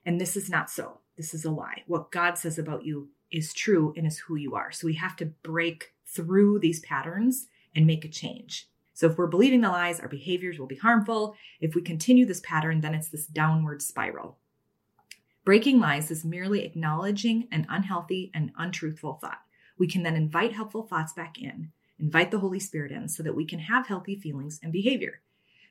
And 0.07 0.19
this 0.19 0.35
is 0.35 0.49
not 0.49 0.67
so. 0.67 1.01
This 1.17 1.35
is 1.35 1.45
a 1.45 1.51
lie. 1.51 1.83
What 1.85 2.09
God 2.09 2.39
says 2.39 2.57
about 2.57 2.83
you 2.83 3.09
is 3.31 3.53
true 3.53 3.93
and 3.95 4.07
is 4.07 4.17
who 4.17 4.37
you 4.37 4.55
are. 4.55 4.71
So 4.71 4.87
we 4.87 4.95
have 4.95 5.15
to 5.17 5.27
break 5.43 5.93
through 6.07 6.57
these 6.57 6.79
patterns 6.79 7.47
and 7.75 7.85
make 7.85 8.05
a 8.05 8.09
change. 8.09 8.67
So 8.95 9.05
if 9.05 9.19
we're 9.19 9.27
believing 9.27 9.61
the 9.61 9.69
lies, 9.69 9.99
our 9.99 10.07
behaviors 10.07 10.57
will 10.57 10.65
be 10.65 10.77
harmful. 10.77 11.35
If 11.59 11.75
we 11.75 11.83
continue 11.83 12.25
this 12.25 12.41
pattern, 12.43 12.81
then 12.81 12.95
it's 12.95 13.09
this 13.09 13.27
downward 13.27 13.83
spiral. 13.83 14.39
Breaking 15.45 15.79
lies 15.79 16.09
is 16.09 16.25
merely 16.25 16.65
acknowledging 16.65 17.47
an 17.51 17.67
unhealthy 17.69 18.31
and 18.33 18.51
untruthful 18.57 19.19
thought. 19.21 19.41
We 19.77 19.87
can 19.87 20.01
then 20.01 20.15
invite 20.15 20.53
helpful 20.53 20.87
thoughts 20.87 21.13
back 21.13 21.39
in, 21.39 21.71
invite 22.01 22.31
the 22.31 22.39
Holy 22.39 22.59
Spirit 22.59 22.91
in 22.91 23.07
so 23.07 23.23
that 23.23 23.35
we 23.35 23.45
can 23.45 23.59
have 23.59 23.87
healthy 23.87 24.15
feelings 24.15 24.59
and 24.63 24.73
behavior. 24.73 25.21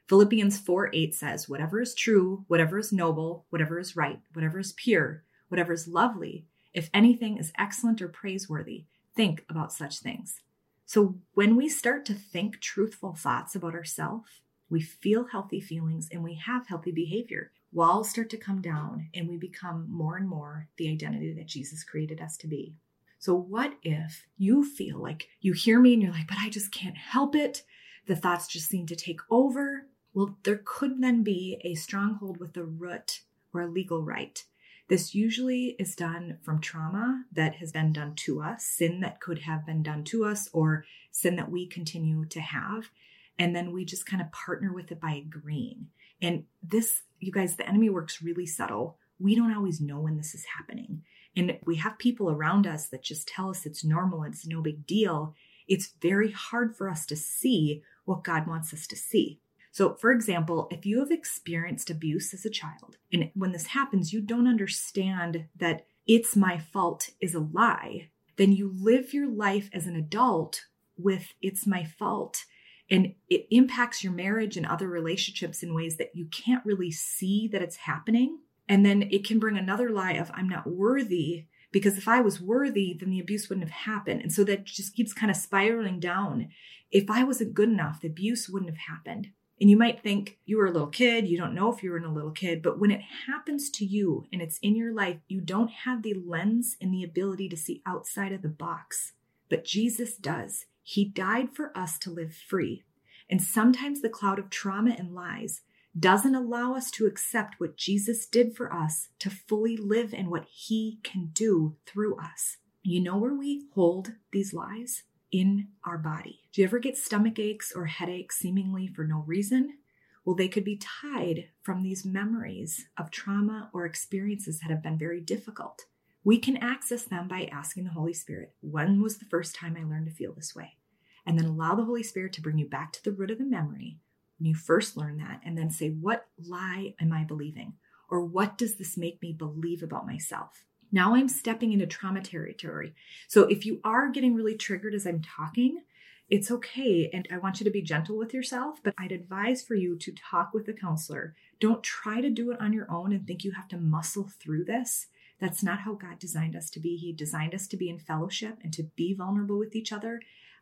Philippians 0.08 0.58
4 0.58 0.90
8 0.92 1.14
says, 1.14 1.48
Whatever 1.48 1.80
is 1.80 1.94
true, 1.94 2.44
whatever 2.48 2.78
is 2.78 2.92
noble, 2.92 3.44
whatever 3.50 3.78
is 3.78 3.96
right, 3.96 4.20
whatever 4.32 4.58
is 4.58 4.72
pure, 4.72 5.22
whatever 5.48 5.72
is 5.72 5.88
lovely, 5.88 6.46
if 6.72 6.88
anything 6.94 7.36
is 7.36 7.52
excellent 7.58 8.00
or 8.00 8.08
praiseworthy, 8.08 8.84
think 9.14 9.44
about 9.48 9.72
such 9.72 9.98
things. 9.98 10.40
So 10.86 11.16
when 11.34 11.56
we 11.56 11.68
start 11.68 12.04
to 12.06 12.14
think 12.14 12.60
truthful 12.60 13.14
thoughts 13.14 13.54
about 13.54 13.74
ourselves, 13.74 14.28
we 14.68 14.80
feel 14.80 15.26
healthy 15.26 15.60
feelings 15.60 16.08
and 16.10 16.22
we 16.22 16.34
have 16.34 16.68
healthy 16.68 16.92
behavior. 16.92 17.50
Walls 17.72 18.10
start 18.10 18.30
to 18.30 18.36
come 18.36 18.60
down 18.60 19.08
and 19.14 19.28
we 19.28 19.36
become 19.36 19.86
more 19.88 20.16
and 20.16 20.28
more 20.28 20.68
the 20.76 20.90
identity 20.90 21.32
that 21.32 21.46
Jesus 21.46 21.84
created 21.84 22.20
us 22.20 22.36
to 22.38 22.48
be. 22.48 22.74
So, 23.20 23.34
what 23.34 23.74
if 23.82 24.26
you 24.38 24.64
feel 24.64 24.98
like 24.98 25.28
you 25.42 25.52
hear 25.52 25.78
me 25.78 25.92
and 25.92 26.02
you're 26.02 26.10
like, 26.10 26.26
but 26.26 26.38
I 26.40 26.48
just 26.48 26.72
can't 26.72 26.96
help 26.96 27.36
it? 27.36 27.62
The 28.06 28.16
thoughts 28.16 28.48
just 28.48 28.68
seem 28.68 28.86
to 28.86 28.96
take 28.96 29.20
over. 29.30 29.86
Well, 30.14 30.38
there 30.42 30.62
could 30.64 31.02
then 31.02 31.22
be 31.22 31.60
a 31.62 31.74
stronghold 31.74 32.38
with 32.38 32.56
a 32.56 32.64
root 32.64 33.20
or 33.52 33.60
a 33.60 33.68
legal 33.70 34.02
right. 34.02 34.42
This 34.88 35.14
usually 35.14 35.76
is 35.78 35.94
done 35.94 36.38
from 36.42 36.62
trauma 36.62 37.24
that 37.30 37.56
has 37.56 37.72
been 37.72 37.92
done 37.92 38.14
to 38.16 38.40
us, 38.40 38.64
sin 38.64 39.00
that 39.00 39.20
could 39.20 39.40
have 39.40 39.66
been 39.66 39.82
done 39.82 40.02
to 40.04 40.24
us, 40.24 40.48
or 40.54 40.86
sin 41.10 41.36
that 41.36 41.50
we 41.50 41.66
continue 41.66 42.24
to 42.24 42.40
have. 42.40 42.90
And 43.38 43.54
then 43.54 43.70
we 43.70 43.84
just 43.84 44.06
kind 44.06 44.22
of 44.22 44.32
partner 44.32 44.72
with 44.72 44.90
it 44.90 45.00
by 45.00 45.12
agreeing. 45.12 45.88
And 46.22 46.44
this, 46.62 47.02
you 47.18 47.32
guys, 47.32 47.56
the 47.56 47.68
enemy 47.68 47.90
works 47.90 48.22
really 48.22 48.46
subtle. 48.46 48.96
we 49.18 49.34
don't 49.34 49.54
always 49.54 49.82
know 49.82 50.00
when 50.00 50.16
this 50.16 50.34
is 50.34 50.46
happening. 50.56 51.02
And 51.36 51.58
we 51.64 51.76
have 51.76 51.98
people 51.98 52.30
around 52.30 52.66
us 52.66 52.88
that 52.88 53.02
just 53.02 53.28
tell 53.28 53.50
us 53.50 53.66
it's 53.66 53.84
normal, 53.84 54.24
it's 54.24 54.46
no 54.46 54.60
big 54.60 54.86
deal. 54.86 55.34
It's 55.68 55.94
very 56.00 56.32
hard 56.32 56.76
for 56.76 56.88
us 56.88 57.06
to 57.06 57.16
see 57.16 57.82
what 58.04 58.24
God 58.24 58.46
wants 58.46 58.74
us 58.74 58.86
to 58.88 58.96
see. 58.96 59.40
So, 59.72 59.94
for 59.94 60.10
example, 60.10 60.66
if 60.72 60.84
you 60.84 60.98
have 60.98 61.12
experienced 61.12 61.90
abuse 61.90 62.34
as 62.34 62.44
a 62.44 62.50
child, 62.50 62.96
and 63.12 63.30
when 63.34 63.52
this 63.52 63.66
happens, 63.66 64.12
you 64.12 64.20
don't 64.20 64.48
understand 64.48 65.46
that 65.56 65.86
it's 66.06 66.34
my 66.34 66.58
fault 66.58 67.10
is 67.20 67.34
a 67.34 67.40
lie, 67.40 68.10
then 68.36 68.52
you 68.52 68.72
live 68.74 69.14
your 69.14 69.30
life 69.30 69.70
as 69.72 69.86
an 69.86 69.94
adult 69.94 70.64
with 70.96 71.34
it's 71.40 71.66
my 71.66 71.84
fault. 71.84 72.44
And 72.90 73.14
it 73.28 73.46
impacts 73.52 74.02
your 74.02 74.12
marriage 74.12 74.56
and 74.56 74.66
other 74.66 74.88
relationships 74.88 75.62
in 75.62 75.72
ways 75.72 75.98
that 75.98 76.16
you 76.16 76.26
can't 76.26 76.66
really 76.66 76.90
see 76.90 77.48
that 77.52 77.62
it's 77.62 77.76
happening. 77.76 78.40
And 78.70 78.86
then 78.86 79.02
it 79.10 79.26
can 79.26 79.40
bring 79.40 79.58
another 79.58 79.90
lie 79.90 80.12
of 80.12 80.30
I'm 80.32 80.48
not 80.48 80.64
worthy 80.64 81.46
because 81.72 81.98
if 81.98 82.06
I 82.06 82.20
was 82.20 82.40
worthy, 82.40 82.96
then 82.96 83.10
the 83.10 83.18
abuse 83.18 83.48
wouldn't 83.48 83.68
have 83.68 83.94
happened. 83.94 84.20
And 84.22 84.32
so 84.32 84.44
that 84.44 84.64
just 84.64 84.94
keeps 84.94 85.12
kind 85.12 85.28
of 85.28 85.36
spiraling 85.36 85.98
down. 85.98 86.50
If 86.92 87.10
I 87.10 87.24
wasn't 87.24 87.54
good 87.54 87.68
enough, 87.68 88.00
the 88.00 88.06
abuse 88.06 88.48
wouldn't 88.48 88.70
have 88.70 88.96
happened. 88.96 89.30
And 89.60 89.68
you 89.68 89.76
might 89.76 90.04
think 90.04 90.38
you 90.46 90.56
were 90.56 90.66
a 90.66 90.70
little 90.70 90.86
kid, 90.86 91.26
you 91.26 91.36
don't 91.36 91.54
know 91.54 91.72
if 91.72 91.82
you 91.82 91.90
were 91.90 91.96
in 91.96 92.04
a 92.04 92.12
little 92.12 92.30
kid, 92.30 92.62
but 92.62 92.78
when 92.78 92.92
it 92.92 93.02
happens 93.26 93.70
to 93.70 93.84
you 93.84 94.26
and 94.32 94.40
it's 94.40 94.58
in 94.58 94.76
your 94.76 94.94
life, 94.94 95.16
you 95.26 95.40
don't 95.40 95.70
have 95.84 96.04
the 96.04 96.14
lens 96.14 96.76
and 96.80 96.94
the 96.94 97.02
ability 97.02 97.48
to 97.48 97.56
see 97.56 97.82
outside 97.84 98.32
of 98.32 98.40
the 98.40 98.48
box. 98.48 99.14
But 99.48 99.64
Jesus 99.64 100.16
does. 100.16 100.66
He 100.84 101.04
died 101.04 101.56
for 101.56 101.76
us 101.76 101.98
to 101.98 102.10
live 102.10 102.34
free. 102.34 102.84
And 103.28 103.42
sometimes 103.42 104.00
the 104.00 104.08
cloud 104.08 104.38
of 104.38 104.48
trauma 104.48 104.94
and 104.96 105.12
lies 105.12 105.62
doesn't 105.98 106.34
allow 106.34 106.74
us 106.74 106.90
to 106.92 107.06
accept 107.06 107.58
what 107.58 107.76
Jesus 107.76 108.26
did 108.26 108.56
for 108.56 108.72
us 108.72 109.08
to 109.18 109.30
fully 109.30 109.76
live 109.76 110.14
in 110.14 110.30
what 110.30 110.46
he 110.50 111.00
can 111.02 111.30
do 111.32 111.76
through 111.86 112.16
us. 112.16 112.58
You 112.82 113.02
know 113.02 113.18
where 113.18 113.34
we 113.34 113.66
hold 113.74 114.12
these 114.32 114.54
lies? 114.54 115.02
in 115.32 115.68
our 115.84 115.98
body. 115.98 116.40
Do 116.52 116.60
you 116.60 116.66
ever 116.66 116.78
get 116.78 116.96
stomach 116.96 117.38
aches 117.38 117.72
or 117.74 117.86
headaches 117.86 118.38
seemingly 118.38 118.88
for 118.88 119.04
no 119.04 119.22
reason? 119.26 119.78
Well, 120.24 120.36
they 120.36 120.48
could 120.48 120.64
be 120.64 120.80
tied 121.02 121.48
from 121.62 121.82
these 121.82 122.04
memories 122.04 122.86
of 122.98 123.10
trauma 123.10 123.70
or 123.72 123.86
experiences 123.86 124.60
that 124.60 124.70
have 124.70 124.82
been 124.82 124.98
very 124.98 125.20
difficult. 125.20 125.86
We 126.22 126.38
can 126.38 126.58
access 126.58 127.04
them 127.04 127.28
by 127.28 127.48
asking 127.50 127.84
the 127.84 127.90
Holy 127.90 128.12
Spirit, 128.12 128.52
when 128.60 129.00
was 129.00 129.18
the 129.18 129.24
first 129.24 129.54
time 129.54 129.76
I 129.78 129.84
learned 129.84 130.06
to 130.06 130.12
feel 130.12 130.34
this 130.34 130.54
way? 130.54 130.76
And 131.24 131.38
then 131.38 131.46
allow 131.46 131.74
the 131.74 131.84
Holy 131.84 132.02
Spirit 132.02 132.32
to 132.34 132.42
bring 132.42 132.58
you 132.58 132.66
back 132.66 132.92
to 132.92 133.04
the 133.04 133.12
root 133.12 133.30
of 133.30 133.38
the 133.38 133.44
memory 133.44 133.98
when 134.40 134.46
you 134.46 134.54
first 134.54 134.96
learn 134.96 135.18
that, 135.18 135.42
and 135.44 135.56
then 135.56 135.70
say, 135.70 135.90
what 135.90 136.26
lie 136.42 136.94
am 136.98 137.12
I 137.12 137.24
believing? 137.24 137.74
Or 138.08 138.24
what 138.24 138.58
does 138.58 138.76
this 138.76 138.96
make 138.96 139.20
me 139.22 139.32
believe 139.32 139.82
about 139.82 140.06
myself? 140.06 140.64
Now 140.90 141.14
I'm 141.14 141.28
stepping 141.28 141.72
into 141.72 141.86
trauma 141.86 142.22
territory. 142.22 142.94
So 143.28 143.42
if 143.42 143.64
you 143.64 143.80
are 143.84 144.10
getting 144.10 144.34
really 144.34 144.56
triggered 144.56 144.94
as 144.94 145.06
I'm 145.06 145.22
talking, 145.22 145.82
it's 146.28 146.50
okay. 146.50 147.10
And 147.12 147.28
I 147.30 147.38
want 147.38 147.60
you 147.60 147.64
to 147.64 147.70
be 147.70 147.82
gentle 147.82 148.16
with 148.16 148.32
yourself, 148.32 148.80
but 148.82 148.94
I'd 148.98 149.12
advise 149.12 149.62
for 149.62 149.74
you 149.74 149.96
to 149.96 150.12
talk 150.12 150.54
with 150.54 150.66
a 150.68 150.72
counselor. 150.72 151.34
Don't 151.60 151.82
try 151.82 152.20
to 152.20 152.30
do 152.30 152.50
it 152.50 152.60
on 152.60 152.72
your 152.72 152.90
own 152.90 153.12
and 153.12 153.26
think 153.26 153.44
you 153.44 153.52
have 153.52 153.68
to 153.68 153.76
muscle 153.76 154.30
through 154.40 154.64
this. 154.64 155.08
That's 155.40 155.62
not 155.62 155.80
how 155.80 155.94
God 155.94 156.18
designed 156.18 156.56
us 156.56 156.70
to 156.70 156.80
be. 156.80 156.96
He 156.96 157.12
designed 157.12 157.54
us 157.54 157.66
to 157.68 157.76
be 157.76 157.88
in 157.88 157.98
fellowship 157.98 158.58
and 158.62 158.72
to 158.74 158.84
be 158.96 159.14
vulnerable 159.14 159.58
with 159.58 159.76
each 159.76 159.92
other. 159.92 160.20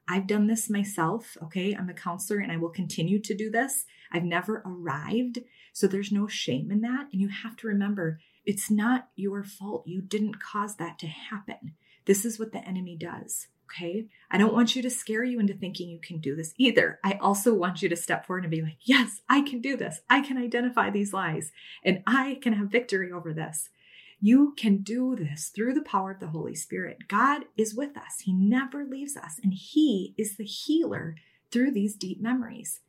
I've 0.08 0.26
done 0.26 0.46
this 0.46 0.70
myself, 0.70 1.36
okay? 1.42 1.74
I'm 1.74 1.90
a 1.90 1.94
counselor 1.94 2.40
and 2.40 2.50
I 2.50 2.56
will 2.56 2.70
continue 2.70 3.20
to 3.20 3.34
do 3.34 3.50
this. 3.50 3.84
I've 4.10 4.24
never 4.24 4.62
arrived, 4.64 5.40
so 5.72 5.86
there's 5.86 6.10
no 6.10 6.26
shame 6.26 6.70
in 6.70 6.80
that. 6.80 7.08
And 7.12 7.20
you 7.20 7.28
have 7.28 7.56
to 7.58 7.66
remember 7.66 8.18
it's 8.46 8.70
not 8.70 9.08
your 9.14 9.44
fault. 9.44 9.86
You 9.86 10.00
didn't 10.00 10.42
cause 10.42 10.76
that 10.76 10.98
to 11.00 11.06
happen. 11.06 11.74
This 12.06 12.24
is 12.24 12.38
what 12.38 12.52
the 12.52 12.66
enemy 12.66 12.96
does. 12.96 13.48
Okay. 13.70 14.06
I 14.30 14.38
don't 14.38 14.54
want 14.54 14.74
you 14.74 14.80
to 14.80 14.88
scare 14.88 15.24
you 15.24 15.38
into 15.38 15.52
thinking 15.52 15.90
you 15.90 16.00
can 16.00 16.20
do 16.20 16.34
this 16.34 16.54
either. 16.56 16.98
I 17.04 17.18
also 17.20 17.52
want 17.52 17.82
you 17.82 17.90
to 17.90 17.96
step 17.96 18.26
forward 18.26 18.44
and 18.44 18.50
be 18.50 18.62
like, 18.62 18.78
yes, 18.80 19.20
I 19.28 19.42
can 19.42 19.60
do 19.60 19.76
this. 19.76 20.00
I 20.08 20.22
can 20.22 20.38
identify 20.38 20.88
these 20.88 21.12
lies 21.12 21.52
and 21.84 22.02
I 22.06 22.38
can 22.40 22.54
have 22.54 22.70
victory 22.70 23.12
over 23.12 23.34
this. 23.34 23.68
You 24.20 24.54
can 24.56 24.78
do 24.78 25.14
this 25.14 25.52
through 25.54 25.74
the 25.74 25.82
power 25.82 26.10
of 26.10 26.18
the 26.18 26.26
Holy 26.26 26.54
Spirit. 26.56 27.06
God 27.06 27.44
is 27.56 27.76
with 27.76 27.96
us. 27.96 28.22
He 28.24 28.32
never 28.32 28.84
leaves 28.84 29.16
us 29.16 29.38
and 29.42 29.54
he 29.54 30.12
is 30.18 30.36
the 30.36 30.44
healer 30.44 31.14
through 31.52 31.70
these 31.70 31.94
deep 31.94 32.20
memories. 32.20 32.80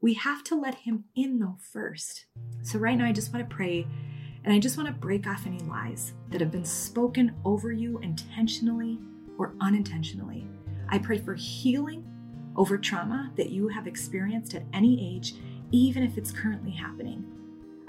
We 0.00 0.14
have 0.14 0.42
to 0.44 0.56
let 0.56 0.74
him 0.74 1.04
in 1.14 1.38
though 1.38 1.58
first. 1.72 2.26
So 2.62 2.80
right 2.80 2.98
now 2.98 3.04
I 3.04 3.12
just 3.12 3.32
want 3.32 3.48
to 3.48 3.54
pray 3.54 3.86
and 4.44 4.52
I 4.52 4.58
just 4.58 4.76
want 4.76 4.88
to 4.88 4.92
break 4.92 5.28
off 5.28 5.46
any 5.46 5.60
lies 5.60 6.14
that 6.30 6.40
have 6.40 6.50
been 6.50 6.64
spoken 6.64 7.36
over 7.44 7.70
you 7.70 7.98
intentionally 8.00 8.98
or 9.38 9.54
unintentionally. 9.60 10.48
I 10.88 10.98
pray 10.98 11.18
for 11.18 11.34
healing 11.34 12.04
over 12.56 12.76
trauma 12.76 13.30
that 13.36 13.50
you 13.50 13.68
have 13.68 13.86
experienced 13.86 14.54
at 14.54 14.64
any 14.72 15.16
age, 15.16 15.34
even 15.70 16.02
if 16.02 16.18
it's 16.18 16.32
currently 16.32 16.72
happening. 16.72 17.24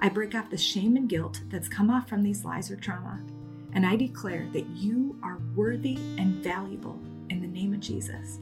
I 0.04 0.10
break 0.10 0.36
off 0.36 0.50
the 0.50 0.58
shame 0.58 0.98
and 0.98 1.08
guilt 1.08 1.40
that's 1.48 1.70
come 1.70 1.90
off 1.90 2.10
from 2.10 2.24
these 2.24 2.44
lies 2.44 2.70
or 2.70 2.76
trauma, 2.76 3.24
and 3.72 3.86
I 3.86 3.96
declare 3.96 4.46
that 4.52 4.68
you 4.68 5.18
are 5.24 5.40
worthy 5.56 5.96
and 6.18 6.44
valuable 6.44 7.00
in 7.30 7.40
the 7.40 7.48
name 7.48 7.74
of 7.74 7.80
Jesus. 7.80 8.40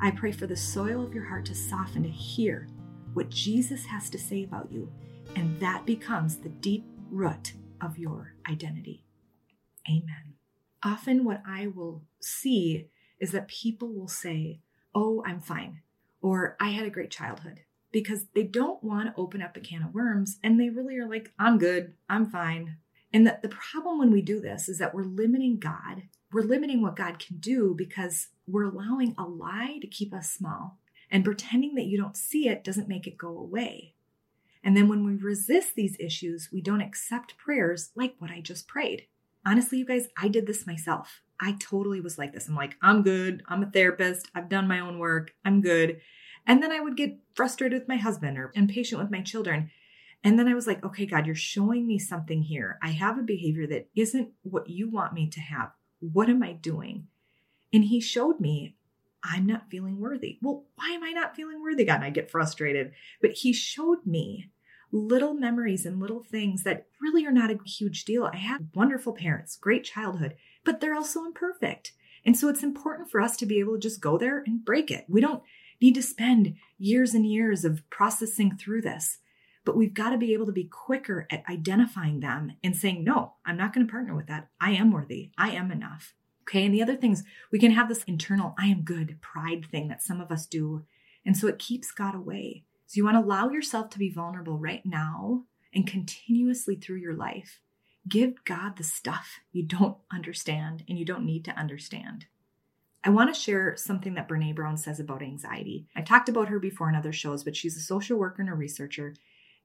I 0.00 0.12
pray 0.12 0.30
for 0.30 0.46
the 0.46 0.54
soil 0.54 1.04
of 1.04 1.12
your 1.12 1.24
heart 1.24 1.44
to 1.46 1.56
soften 1.56 2.04
to 2.04 2.08
hear 2.08 2.68
what 3.14 3.30
Jesus 3.30 3.84
has 3.86 4.08
to 4.10 4.18
say 4.18 4.44
about 4.44 4.70
you, 4.70 4.92
and 5.34 5.58
that 5.58 5.84
becomes 5.86 6.36
the 6.36 6.50
deep 6.50 6.84
root 7.10 7.54
of 7.80 7.98
your 7.98 8.34
identity. 8.48 9.02
Amen. 9.88 10.34
Often, 10.84 11.24
what 11.24 11.42
I 11.44 11.66
will 11.66 12.04
see 12.20 12.86
is 13.18 13.32
that 13.32 13.48
people 13.48 13.92
will 13.92 14.06
say, 14.06 14.60
Oh, 14.94 15.24
I'm 15.26 15.40
fine, 15.40 15.80
or 16.20 16.56
I 16.60 16.68
had 16.68 16.86
a 16.86 16.90
great 16.90 17.10
childhood, 17.10 17.62
because 17.92 18.26
they 18.34 18.42
don't 18.42 18.82
want 18.82 19.08
to 19.08 19.20
open 19.20 19.42
up 19.42 19.56
a 19.56 19.60
can 19.60 19.82
of 19.82 19.94
worms 19.94 20.38
and 20.42 20.58
they 20.58 20.70
really 20.70 20.96
are 20.96 21.08
like, 21.08 21.32
I'm 21.38 21.58
good, 21.58 21.94
I'm 22.08 22.30
fine. 22.30 22.76
And 23.12 23.26
that 23.26 23.42
the 23.42 23.48
problem 23.48 23.98
when 23.98 24.10
we 24.10 24.22
do 24.22 24.40
this 24.40 24.68
is 24.68 24.78
that 24.78 24.94
we're 24.94 25.04
limiting 25.04 25.58
God. 25.58 26.04
We're 26.32 26.42
limiting 26.42 26.80
what 26.80 26.96
God 26.96 27.18
can 27.18 27.36
do 27.36 27.74
because 27.76 28.28
we're 28.46 28.64
allowing 28.64 29.14
a 29.18 29.24
lie 29.24 29.78
to 29.82 29.86
keep 29.86 30.14
us 30.14 30.32
small. 30.32 30.78
And 31.10 31.26
pretending 31.26 31.74
that 31.74 31.84
you 31.84 31.98
don't 31.98 32.16
see 32.16 32.48
it 32.48 32.64
doesn't 32.64 32.88
make 32.88 33.06
it 33.06 33.18
go 33.18 33.36
away. 33.36 33.94
And 34.64 34.74
then 34.74 34.88
when 34.88 35.04
we 35.04 35.14
resist 35.16 35.74
these 35.74 35.96
issues, 36.00 36.48
we 36.50 36.62
don't 36.62 36.80
accept 36.80 37.36
prayers 37.36 37.90
like 37.94 38.14
what 38.18 38.30
I 38.30 38.40
just 38.40 38.66
prayed. 38.66 39.06
Honestly, 39.44 39.78
you 39.78 39.84
guys, 39.84 40.08
I 40.16 40.28
did 40.28 40.46
this 40.46 40.66
myself. 40.66 41.20
I 41.40 41.56
totally 41.58 42.00
was 42.00 42.16
like 42.16 42.32
this. 42.32 42.48
I'm 42.48 42.54
like, 42.54 42.76
I'm 42.80 43.02
good. 43.02 43.42
I'm 43.48 43.62
a 43.62 43.70
therapist. 43.70 44.30
I've 44.34 44.48
done 44.48 44.68
my 44.68 44.80
own 44.80 44.98
work. 44.98 45.32
I'm 45.44 45.60
good. 45.60 46.00
And 46.46 46.62
then 46.62 46.72
I 46.72 46.80
would 46.80 46.96
get 46.96 47.18
frustrated 47.34 47.78
with 47.78 47.88
my 47.88 47.96
husband 47.96 48.38
or 48.38 48.52
impatient 48.54 49.00
with 49.00 49.10
my 49.10 49.20
children. 49.20 49.70
And 50.24 50.38
then 50.38 50.48
I 50.48 50.54
was 50.54 50.66
like, 50.66 50.84
okay, 50.84 51.06
God, 51.06 51.26
you're 51.26 51.34
showing 51.34 51.86
me 51.86 51.98
something 51.98 52.42
here. 52.42 52.78
I 52.82 52.90
have 52.90 53.18
a 53.18 53.22
behavior 53.22 53.66
that 53.68 53.88
isn't 53.94 54.30
what 54.42 54.68
you 54.68 54.90
want 54.90 55.12
me 55.12 55.28
to 55.28 55.40
have. 55.40 55.72
What 56.00 56.28
am 56.28 56.42
I 56.42 56.52
doing? 56.52 57.08
And 57.72 57.84
he 57.84 58.00
showed 58.00 58.40
me 58.40 58.76
I'm 59.24 59.46
not 59.46 59.70
feeling 59.70 60.00
worthy. 60.00 60.38
Well, 60.42 60.64
why 60.74 60.90
am 60.90 61.04
I 61.04 61.12
not 61.12 61.36
feeling 61.36 61.62
worthy, 61.62 61.84
God? 61.84 61.96
And 61.96 62.04
I 62.04 62.10
get 62.10 62.30
frustrated. 62.30 62.92
But 63.20 63.32
he 63.32 63.52
showed 63.52 64.04
me 64.04 64.50
little 64.90 65.32
memories 65.32 65.86
and 65.86 66.00
little 66.00 66.22
things 66.22 66.64
that 66.64 66.86
really 67.00 67.24
are 67.24 67.32
not 67.32 67.50
a 67.50 67.58
huge 67.64 68.04
deal. 68.04 68.28
I 68.32 68.36
had 68.36 68.68
wonderful 68.74 69.12
parents, 69.12 69.56
great 69.56 69.84
childhood, 69.84 70.34
but 70.64 70.80
they're 70.80 70.94
also 70.94 71.24
imperfect. 71.24 71.92
And 72.24 72.36
so 72.36 72.48
it's 72.48 72.62
important 72.62 73.10
for 73.10 73.20
us 73.20 73.36
to 73.38 73.46
be 73.46 73.58
able 73.58 73.74
to 73.74 73.80
just 73.80 74.00
go 74.00 74.18
there 74.18 74.42
and 74.46 74.64
break 74.64 74.90
it. 74.90 75.06
We 75.08 75.20
don't 75.20 75.42
need 75.82 75.94
to 75.96 76.02
spend 76.02 76.54
years 76.78 77.14
and 77.14 77.26
years 77.26 77.64
of 77.64 77.88
processing 77.90 78.56
through 78.56 78.82
this, 78.82 79.18
but 79.64 79.76
we've 79.76 79.94
got 79.94 80.10
to 80.10 80.18
be 80.18 80.32
able 80.32 80.46
to 80.46 80.52
be 80.52 80.64
quicker 80.64 81.26
at 81.30 81.44
identifying 81.48 82.20
them 82.20 82.52
and 82.64 82.76
saying, 82.76 83.04
no, 83.04 83.34
I'm 83.44 83.56
not 83.56 83.72
going 83.72 83.86
to 83.86 83.90
partner 83.90 84.14
with 84.14 84.26
that. 84.28 84.48
I 84.60 84.72
am 84.72 84.90
worthy. 84.92 85.30
I 85.36 85.50
am 85.50 85.70
enough. 85.70 86.14
Okay. 86.42 86.64
And 86.64 86.74
the 86.74 86.82
other 86.82 86.96
things, 86.96 87.22
we 87.50 87.58
can 87.58 87.72
have 87.72 87.88
this 87.88 88.02
internal, 88.04 88.54
I 88.58 88.66
am 88.66 88.82
good 88.82 89.18
pride 89.20 89.66
thing 89.70 89.88
that 89.88 90.02
some 90.02 90.20
of 90.20 90.32
us 90.32 90.46
do. 90.46 90.84
And 91.24 91.36
so 91.36 91.46
it 91.46 91.58
keeps 91.58 91.92
God 91.92 92.14
away. 92.14 92.64
So 92.86 92.96
you 92.96 93.04
want 93.04 93.16
to 93.16 93.20
allow 93.20 93.48
yourself 93.48 93.90
to 93.90 93.98
be 93.98 94.12
vulnerable 94.12 94.58
right 94.58 94.84
now 94.84 95.44
and 95.72 95.86
continuously 95.86 96.76
through 96.76 96.96
your 96.96 97.14
life. 97.14 97.60
Give 98.08 98.44
God 98.44 98.76
the 98.76 98.84
stuff 98.84 99.38
you 99.52 99.62
don't 99.62 99.96
understand 100.12 100.84
and 100.88 100.98
you 100.98 101.04
don't 101.04 101.24
need 101.24 101.44
to 101.44 101.58
understand. 101.58 102.26
I 103.04 103.10
want 103.10 103.34
to 103.34 103.40
share 103.40 103.76
something 103.76 104.14
that 104.14 104.28
Brene 104.28 104.54
Brown 104.54 104.76
says 104.76 105.00
about 105.00 105.22
anxiety. 105.22 105.88
I 105.96 106.02
talked 106.02 106.28
about 106.28 106.48
her 106.48 106.58
before 106.58 106.88
in 106.88 106.94
other 106.94 107.12
shows, 107.12 107.42
but 107.42 107.56
she's 107.56 107.76
a 107.76 107.80
social 107.80 108.18
worker 108.18 108.42
and 108.42 108.50
a 108.50 108.54
researcher. 108.54 109.14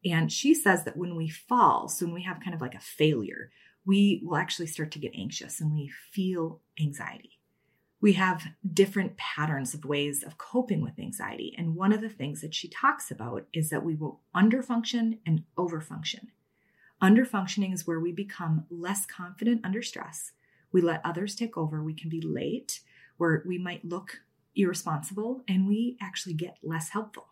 And 0.04 0.32
she 0.32 0.54
says 0.54 0.84
that 0.86 0.98
when 0.98 1.16
we 1.16 1.30
fall, 1.30 1.88
so 1.88 2.06
when 2.06 2.16
we 2.16 2.24
have 2.24 2.40
kind 2.40 2.56
of 2.56 2.62
like 2.62 2.76
a 2.76 2.80
failure, 2.80 3.52
we 3.86 4.22
will 4.24 4.38
actually 4.38 4.68
start 4.68 4.92
to 4.92 5.00
get 5.00 5.14
anxious 5.16 5.62
and 5.62 5.74
we 5.74 5.92
feel 6.12 6.62
anxiety 6.80 7.38
we 8.00 8.14
have 8.14 8.44
different 8.74 9.18
patterns 9.18 9.74
of 9.74 9.86
ways 9.86 10.24
of 10.24 10.38
coping 10.38 10.82
with 10.82 11.00
anxiety. 11.00 11.56
And 11.58 11.76
one 11.76 11.92
of 11.92 12.02
the 12.02 12.10
things 12.10 12.42
that 12.42 12.54
she 12.54 12.68
talks 12.68 13.10
about 13.10 13.48
is 13.54 13.70
that 13.70 13.84
we 13.84 13.96
will 13.96 14.22
underfunction 14.36 15.18
and 15.26 15.44
overfunction. 15.58 16.28
Underfunctioning 17.02 17.74
is 17.74 17.88
where 17.88 18.00
we 18.00 18.12
become 18.12 18.66
less 18.70 19.06
confident 19.06 19.62
under 19.64 19.82
stress. 19.82 20.32
We 20.72 20.82
let 20.82 21.02
others 21.04 21.36
take 21.36 21.58
over. 21.58 21.84
We 21.84 21.94
can 21.94 22.10
be 22.10 22.22
late, 22.22 22.82
where 23.18 23.44
we 23.46 23.58
might 23.58 23.86
look 23.86 24.22
irresponsible, 24.56 25.44
and 25.48 25.68
we 25.68 25.98
actually 26.02 26.34
get 26.34 26.58
less 26.64 26.90
helpful. 26.90 27.28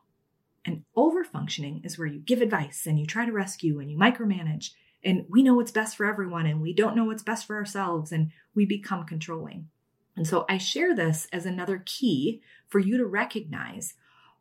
And 0.65 0.83
overfunctioning 0.97 1.85
is 1.85 1.97
where 1.97 2.07
you 2.07 2.19
give 2.19 2.41
advice 2.41 2.85
and 2.87 2.99
you 2.99 3.05
try 3.05 3.25
to 3.25 3.31
rescue 3.31 3.79
and 3.79 3.89
you 3.89 3.97
micromanage, 3.97 4.71
and 5.03 5.25
we 5.29 5.43
know 5.43 5.53
what's 5.53 5.71
best 5.71 5.95
for 5.95 6.05
everyone 6.05 6.47
and 6.47 6.61
we 6.61 6.73
don't 6.73 6.95
know 6.95 7.05
what's 7.05 7.23
best 7.23 7.45
for 7.45 7.55
ourselves, 7.55 8.11
and 8.11 8.31
we 8.53 8.65
become 8.65 9.05
controlling. 9.05 9.69
And 10.15 10.27
so 10.27 10.45
I 10.49 10.57
share 10.57 10.95
this 10.95 11.27
as 11.31 11.45
another 11.45 11.83
key 11.85 12.41
for 12.67 12.79
you 12.79 12.97
to 12.97 13.05
recognize 13.05 13.93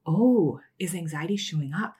oh, 0.06 0.60
is 0.78 0.94
anxiety 0.94 1.36
showing 1.36 1.72
up? 1.72 1.96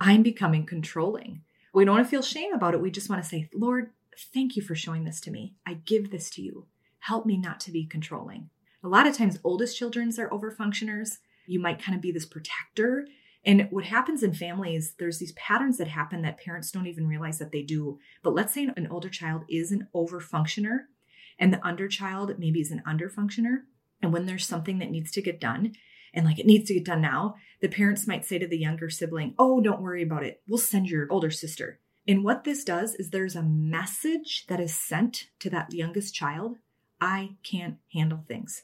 I'm 0.00 0.22
becoming 0.22 0.64
controlling. 0.64 1.42
We 1.74 1.84
don't 1.84 1.96
want 1.96 2.06
to 2.06 2.10
feel 2.10 2.22
shame 2.22 2.52
about 2.52 2.74
it. 2.74 2.80
We 2.80 2.90
just 2.90 3.08
want 3.08 3.22
to 3.22 3.28
say, 3.28 3.48
Lord, 3.54 3.90
thank 4.32 4.56
you 4.56 4.62
for 4.62 4.74
showing 4.74 5.04
this 5.04 5.20
to 5.22 5.30
me. 5.30 5.54
I 5.66 5.74
give 5.74 6.10
this 6.10 6.30
to 6.30 6.42
you. 6.42 6.66
Help 7.00 7.26
me 7.26 7.36
not 7.36 7.60
to 7.60 7.70
be 7.70 7.84
controlling. 7.84 8.50
A 8.84 8.88
lot 8.88 9.06
of 9.06 9.16
times, 9.16 9.38
oldest 9.44 9.76
children's 9.76 10.18
are 10.18 10.28
overfunctioners. 10.30 11.18
You 11.46 11.60
might 11.60 11.82
kind 11.82 11.94
of 11.94 12.02
be 12.02 12.10
this 12.10 12.26
protector. 12.26 13.06
And 13.44 13.68
what 13.70 13.84
happens 13.84 14.22
in 14.22 14.34
families, 14.34 14.94
there's 14.98 15.18
these 15.18 15.32
patterns 15.32 15.78
that 15.78 15.88
happen 15.88 16.22
that 16.22 16.38
parents 16.38 16.70
don't 16.70 16.86
even 16.86 17.06
realize 17.06 17.38
that 17.38 17.52
they 17.52 17.62
do. 17.62 17.98
But 18.22 18.34
let's 18.34 18.54
say 18.54 18.68
an 18.76 18.88
older 18.88 19.08
child 19.08 19.42
is 19.48 19.72
an 19.72 19.88
overfunctioner 19.94 20.80
and 21.38 21.52
the 21.52 21.64
under 21.66 21.88
child 21.88 22.38
maybe 22.38 22.60
is 22.60 22.70
an 22.70 22.82
underfunctioner. 22.86 23.62
And 24.00 24.12
when 24.12 24.26
there's 24.26 24.46
something 24.46 24.78
that 24.78 24.90
needs 24.90 25.10
to 25.12 25.22
get 25.22 25.40
done, 25.40 25.74
and 26.14 26.26
like 26.26 26.38
it 26.38 26.46
needs 26.46 26.68
to 26.68 26.74
get 26.74 26.84
done 26.84 27.00
now, 27.00 27.36
the 27.60 27.68
parents 27.68 28.06
might 28.06 28.24
say 28.24 28.38
to 28.38 28.46
the 28.46 28.58
younger 28.58 28.90
sibling, 28.90 29.34
Oh, 29.38 29.60
don't 29.60 29.80
worry 29.80 30.02
about 30.02 30.24
it. 30.24 30.42
We'll 30.46 30.58
send 30.58 30.88
your 30.88 31.06
older 31.10 31.30
sister. 31.30 31.80
And 32.06 32.24
what 32.24 32.44
this 32.44 32.64
does 32.64 32.94
is 32.96 33.10
there's 33.10 33.36
a 33.36 33.42
message 33.42 34.46
that 34.48 34.60
is 34.60 34.74
sent 34.74 35.28
to 35.38 35.48
that 35.50 35.72
youngest 35.72 36.14
child 36.14 36.58
I 37.00 37.36
can't 37.42 37.78
handle 37.92 38.24
things. 38.28 38.62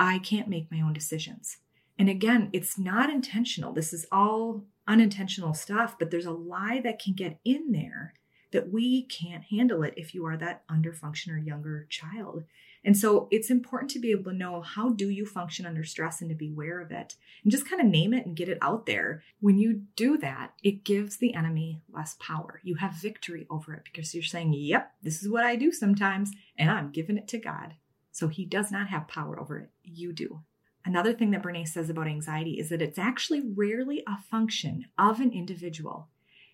I 0.00 0.18
can't 0.18 0.48
make 0.48 0.72
my 0.72 0.80
own 0.80 0.94
decisions. 0.94 1.58
And 1.98 2.08
again, 2.08 2.48
it's 2.54 2.78
not 2.78 3.10
intentional. 3.10 3.74
This 3.74 3.92
is 3.92 4.06
all 4.10 4.64
unintentional 4.88 5.52
stuff, 5.52 5.96
but 5.98 6.10
there's 6.10 6.24
a 6.24 6.32
lie 6.32 6.80
that 6.82 6.98
can 6.98 7.12
get 7.12 7.38
in 7.44 7.70
there 7.70 8.14
that 8.52 8.72
we 8.72 9.02
can't 9.02 9.44
handle 9.44 9.82
it 9.82 9.92
if 9.98 10.14
you 10.14 10.24
are 10.24 10.38
that 10.38 10.66
underfunctioner 10.68 11.44
younger 11.44 11.86
child. 11.90 12.44
And 12.82 12.96
so 12.96 13.28
it's 13.30 13.50
important 13.50 13.90
to 13.90 13.98
be 13.98 14.10
able 14.10 14.24
to 14.32 14.36
know 14.36 14.62
how 14.62 14.88
do 14.88 15.10
you 15.10 15.26
function 15.26 15.66
under 15.66 15.84
stress 15.84 16.22
and 16.22 16.30
to 16.30 16.34
be 16.34 16.50
aware 16.50 16.80
of 16.80 16.90
it 16.90 17.16
and 17.42 17.52
just 17.52 17.68
kind 17.68 17.82
of 17.82 17.86
name 17.86 18.14
it 18.14 18.24
and 18.24 18.34
get 18.34 18.48
it 18.48 18.58
out 18.62 18.86
there. 18.86 19.22
When 19.40 19.58
you 19.58 19.82
do 19.96 20.16
that, 20.16 20.54
it 20.64 20.82
gives 20.82 21.18
the 21.18 21.34
enemy 21.34 21.82
less 21.92 22.16
power. 22.18 22.60
You 22.64 22.76
have 22.76 22.94
victory 22.94 23.46
over 23.50 23.74
it 23.74 23.82
because 23.84 24.14
you're 24.14 24.22
saying, 24.22 24.54
yep, 24.54 24.92
this 25.02 25.22
is 25.22 25.28
what 25.28 25.44
I 25.44 25.56
do 25.56 25.70
sometimes, 25.70 26.30
and 26.56 26.70
I'm 26.70 26.90
giving 26.90 27.18
it 27.18 27.28
to 27.28 27.38
God. 27.38 27.74
So 28.12 28.28
he 28.28 28.44
does 28.44 28.70
not 28.70 28.88
have 28.88 29.08
power 29.08 29.38
over 29.38 29.58
it. 29.58 29.70
You 29.82 30.12
do. 30.12 30.40
Another 30.84 31.12
thing 31.12 31.30
that 31.30 31.42
Brene 31.42 31.68
says 31.68 31.90
about 31.90 32.06
anxiety 32.06 32.58
is 32.58 32.70
that 32.70 32.82
it's 32.82 32.98
actually 32.98 33.42
rarely 33.54 34.02
a 34.06 34.16
function 34.30 34.86
of 34.98 35.20
an 35.20 35.32
individual. 35.32 36.08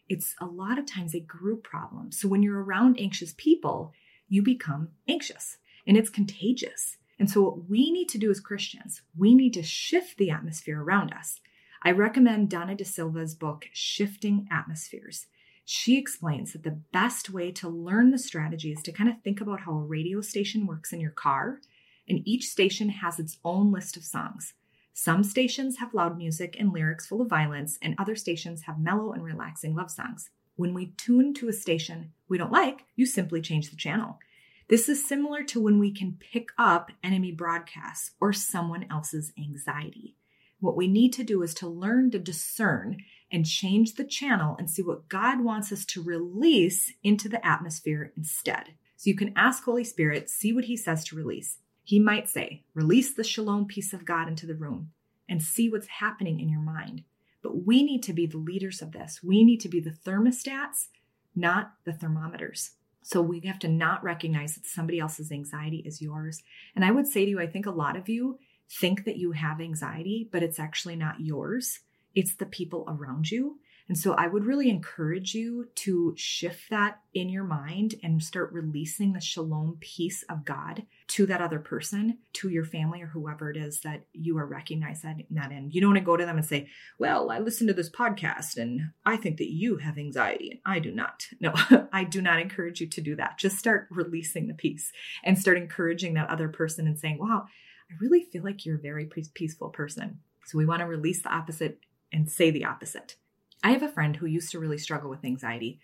It's 0.08 0.34
a 0.40 0.46
lot 0.46 0.78
of 0.78 0.86
times 0.86 1.14
a 1.14 1.20
group 1.20 1.62
problem. 1.62 2.12
So 2.12 2.28
when 2.28 2.42
you're 2.42 2.62
around 2.62 2.98
anxious 2.98 3.34
people, 3.36 3.92
you 4.28 4.42
become 4.42 4.88
anxious 5.08 5.58
and 5.86 5.96
it's 5.96 6.10
contagious. 6.10 6.96
And 7.18 7.30
so, 7.30 7.40
what 7.40 7.68
we 7.68 7.90
need 7.90 8.08
to 8.10 8.18
do 8.18 8.30
as 8.30 8.40
Christians, 8.40 9.02
we 9.16 9.34
need 9.34 9.54
to 9.54 9.62
shift 9.62 10.18
the 10.18 10.30
atmosphere 10.30 10.82
around 10.82 11.12
us. 11.12 11.40
I 11.82 11.92
recommend 11.92 12.50
Dawna 12.50 12.76
De 12.76 12.84
Silva's 12.84 13.34
book, 13.34 13.68
Shifting 13.72 14.46
Atmospheres. 14.50 15.26
She 15.68 15.98
explains 15.98 16.52
that 16.52 16.62
the 16.62 16.80
best 16.92 17.28
way 17.28 17.50
to 17.50 17.68
learn 17.68 18.12
the 18.12 18.18
strategy 18.18 18.70
is 18.70 18.80
to 18.84 18.92
kind 18.92 19.10
of 19.10 19.20
think 19.22 19.40
about 19.40 19.62
how 19.62 19.72
a 19.72 19.82
radio 19.82 20.20
station 20.20 20.64
works 20.64 20.92
in 20.92 21.00
your 21.00 21.10
car, 21.10 21.60
and 22.08 22.22
each 22.24 22.44
station 22.44 22.88
has 22.88 23.18
its 23.18 23.38
own 23.44 23.72
list 23.72 23.96
of 23.96 24.04
songs. 24.04 24.54
Some 24.94 25.24
stations 25.24 25.78
have 25.78 25.92
loud 25.92 26.16
music 26.16 26.54
and 26.56 26.72
lyrics 26.72 27.08
full 27.08 27.20
of 27.20 27.28
violence, 27.28 27.80
and 27.82 27.96
other 27.98 28.14
stations 28.14 28.62
have 28.62 28.78
mellow 28.78 29.12
and 29.12 29.24
relaxing 29.24 29.74
love 29.74 29.90
songs. 29.90 30.30
When 30.54 30.72
we 30.72 30.92
tune 30.96 31.34
to 31.34 31.48
a 31.48 31.52
station 31.52 32.12
we 32.28 32.38
don't 32.38 32.52
like, 32.52 32.84
you 32.94 33.04
simply 33.04 33.40
change 33.40 33.70
the 33.70 33.76
channel. 33.76 34.20
This 34.68 34.88
is 34.88 35.04
similar 35.04 35.42
to 35.46 35.60
when 35.60 35.80
we 35.80 35.90
can 35.90 36.16
pick 36.20 36.50
up 36.56 36.92
enemy 37.02 37.32
broadcasts 37.32 38.12
or 38.20 38.32
someone 38.32 38.86
else's 38.88 39.32
anxiety. 39.36 40.14
What 40.60 40.76
we 40.76 40.86
need 40.86 41.12
to 41.14 41.24
do 41.24 41.42
is 41.42 41.54
to 41.54 41.68
learn 41.68 42.12
to 42.12 42.20
discern 42.20 42.98
and 43.30 43.44
change 43.44 43.94
the 43.94 44.04
channel 44.04 44.56
and 44.58 44.70
see 44.70 44.82
what 44.82 45.08
God 45.08 45.40
wants 45.40 45.72
us 45.72 45.84
to 45.86 46.02
release 46.02 46.92
into 47.02 47.28
the 47.28 47.44
atmosphere 47.44 48.12
instead. 48.16 48.74
So 48.96 49.10
you 49.10 49.16
can 49.16 49.32
ask 49.36 49.64
Holy 49.64 49.84
Spirit, 49.84 50.30
see 50.30 50.52
what 50.52 50.64
He 50.64 50.76
says 50.76 51.04
to 51.04 51.16
release. 51.16 51.58
He 51.82 51.98
might 51.98 52.28
say, 52.28 52.62
release 52.74 53.14
the 53.14 53.24
shalom 53.24 53.66
peace 53.66 53.92
of 53.92 54.04
God 54.04 54.28
into 54.28 54.46
the 54.46 54.54
room 54.54 54.90
and 55.28 55.42
see 55.42 55.68
what's 55.68 55.86
happening 55.86 56.40
in 56.40 56.48
your 56.48 56.60
mind. 56.60 57.04
But 57.42 57.64
we 57.64 57.82
need 57.82 58.02
to 58.04 58.12
be 58.12 58.26
the 58.26 58.38
leaders 58.38 58.82
of 58.82 58.92
this. 58.92 59.20
We 59.22 59.44
need 59.44 59.60
to 59.60 59.68
be 59.68 59.80
the 59.80 59.90
thermostats, 59.90 60.86
not 61.34 61.74
the 61.84 61.92
thermometers. 61.92 62.72
So 63.02 63.20
we 63.20 63.40
have 63.40 63.60
to 63.60 63.68
not 63.68 64.02
recognize 64.02 64.54
that 64.54 64.66
somebody 64.66 64.98
else's 64.98 65.30
anxiety 65.30 65.78
is 65.86 66.02
yours. 66.02 66.42
And 66.74 66.84
I 66.84 66.90
would 66.90 67.06
say 67.06 67.24
to 67.24 67.30
you, 67.30 67.40
I 67.40 67.46
think 67.46 67.66
a 67.66 67.70
lot 67.70 67.96
of 67.96 68.08
you 68.08 68.38
think 68.68 69.04
that 69.04 69.16
you 69.16 69.30
have 69.32 69.60
anxiety, 69.60 70.28
but 70.32 70.42
it's 70.42 70.58
actually 70.58 70.96
not 70.96 71.20
yours. 71.20 71.80
It's 72.16 72.34
the 72.34 72.46
people 72.46 72.84
around 72.88 73.30
you. 73.30 73.58
And 73.88 73.96
so 73.96 74.14
I 74.14 74.26
would 74.26 74.44
really 74.44 74.68
encourage 74.68 75.32
you 75.32 75.68
to 75.76 76.12
shift 76.16 76.70
that 76.70 76.98
in 77.14 77.28
your 77.28 77.44
mind 77.44 77.94
and 78.02 78.20
start 78.20 78.52
releasing 78.52 79.12
the 79.12 79.20
shalom 79.20 79.76
peace 79.80 80.24
of 80.28 80.44
God 80.44 80.82
to 81.08 81.26
that 81.26 81.40
other 81.40 81.60
person, 81.60 82.18
to 82.32 82.48
your 82.48 82.64
family 82.64 83.00
or 83.00 83.06
whoever 83.06 83.48
it 83.48 83.56
is 83.56 83.82
that 83.82 84.06
you 84.12 84.38
are 84.38 84.46
recognizing 84.46 85.24
that 85.30 85.52
in. 85.52 85.70
You 85.70 85.80
don't 85.80 85.90
want 85.90 85.98
to 85.98 86.04
go 86.04 86.16
to 86.16 86.26
them 86.26 86.36
and 86.36 86.44
say, 86.44 86.68
Well, 86.98 87.30
I 87.30 87.38
listened 87.38 87.68
to 87.68 87.74
this 87.74 87.90
podcast 87.90 88.56
and 88.56 88.90
I 89.04 89.16
think 89.16 89.36
that 89.38 89.52
you 89.52 89.76
have 89.76 89.98
anxiety 89.98 90.50
and 90.50 90.60
I 90.66 90.80
do 90.80 90.90
not. 90.90 91.28
No, 91.38 91.52
I 91.92 92.02
do 92.02 92.20
not 92.20 92.40
encourage 92.40 92.80
you 92.80 92.88
to 92.88 93.00
do 93.00 93.14
that. 93.16 93.38
Just 93.38 93.56
start 93.56 93.86
releasing 93.90 94.48
the 94.48 94.54
peace 94.54 94.90
and 95.22 95.38
start 95.38 95.58
encouraging 95.58 96.14
that 96.14 96.28
other 96.28 96.48
person 96.48 96.88
and 96.88 96.98
saying, 96.98 97.18
Wow, 97.20 97.44
I 97.88 97.94
really 98.00 98.24
feel 98.32 98.42
like 98.42 98.66
you're 98.66 98.78
a 98.78 98.80
very 98.80 99.08
peaceful 99.34 99.68
person. 99.68 100.18
So 100.46 100.58
we 100.58 100.66
want 100.66 100.80
to 100.80 100.86
release 100.86 101.22
the 101.22 101.34
opposite 101.34 101.80
and 102.12 102.30
say 102.30 102.50
the 102.50 102.64
opposite. 102.64 103.16
I 103.62 103.72
have 103.72 103.82
a 103.82 103.88
friend 103.88 104.16
who 104.16 104.26
used 104.26 104.50
to 104.52 104.58
really 104.58 104.78
struggle 104.78 105.10
with 105.10 105.24
anxiety. 105.24 105.80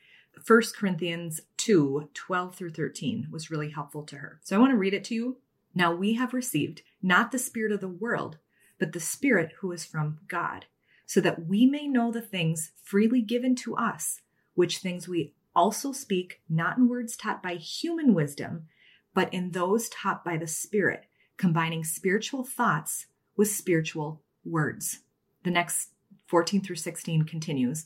1 0.47 0.63
Corinthians 0.77 1.41
2 1.59 2.11
12 2.15 2.55
through 2.55 2.71
13 2.71 3.29
was 3.31 3.51
really 3.51 3.71
helpful 3.71 4.03
to 4.05 4.17
her. 4.17 4.41
So 4.43 4.57
I 4.57 4.59
want 4.59 4.73
to 4.73 4.79
read 4.79 4.95
it 4.95 5.05
to 5.05 5.15
you. 5.15 5.37
Now 5.75 5.95
we 5.95 6.15
have 6.15 6.35
received 6.35 6.83
not 7.03 7.33
the 7.33 7.39
Spirit 7.39 7.73
of 7.73 7.81
the 7.81 7.89
world, 7.89 8.39
but 8.79 8.93
the 8.93 9.01
Spirit 9.01 9.53
who 9.61 9.73
is 9.73 9.85
from 9.85 10.19
God, 10.29 10.67
so 11.07 11.21
that 11.21 11.47
we 11.47 11.67
may 11.67 11.87
know 11.87 12.11
the 12.11 12.23
things 12.23 12.73
freely 12.83 13.23
given 13.23 13.55
to 13.57 13.77
us, 13.77 14.21
which 14.55 14.79
things 14.79 15.09
we 15.09 15.35
also 15.55 15.93
speak, 15.93 16.41
not 16.49 16.79
in 16.79 16.89
words 16.89 17.17
taught 17.17 17.43
by 17.43 17.55
human 17.55 18.15
wisdom, 18.15 18.67
but 19.15 19.33
in 19.33 19.51
those 19.51 19.89
taught 19.89 20.25
by 20.25 20.37
the 20.37 20.47
Spirit, 20.47 21.05
combining 21.37 21.85
spiritual 21.85 22.45
thoughts 22.45 23.07
with 23.37 23.49
spiritual 23.49 24.23
words. 24.45 25.01
The 25.45 25.51
next 25.51 25.91
14 26.33 26.63
through 26.63 26.77
16 26.77 27.25
continues, 27.25 27.85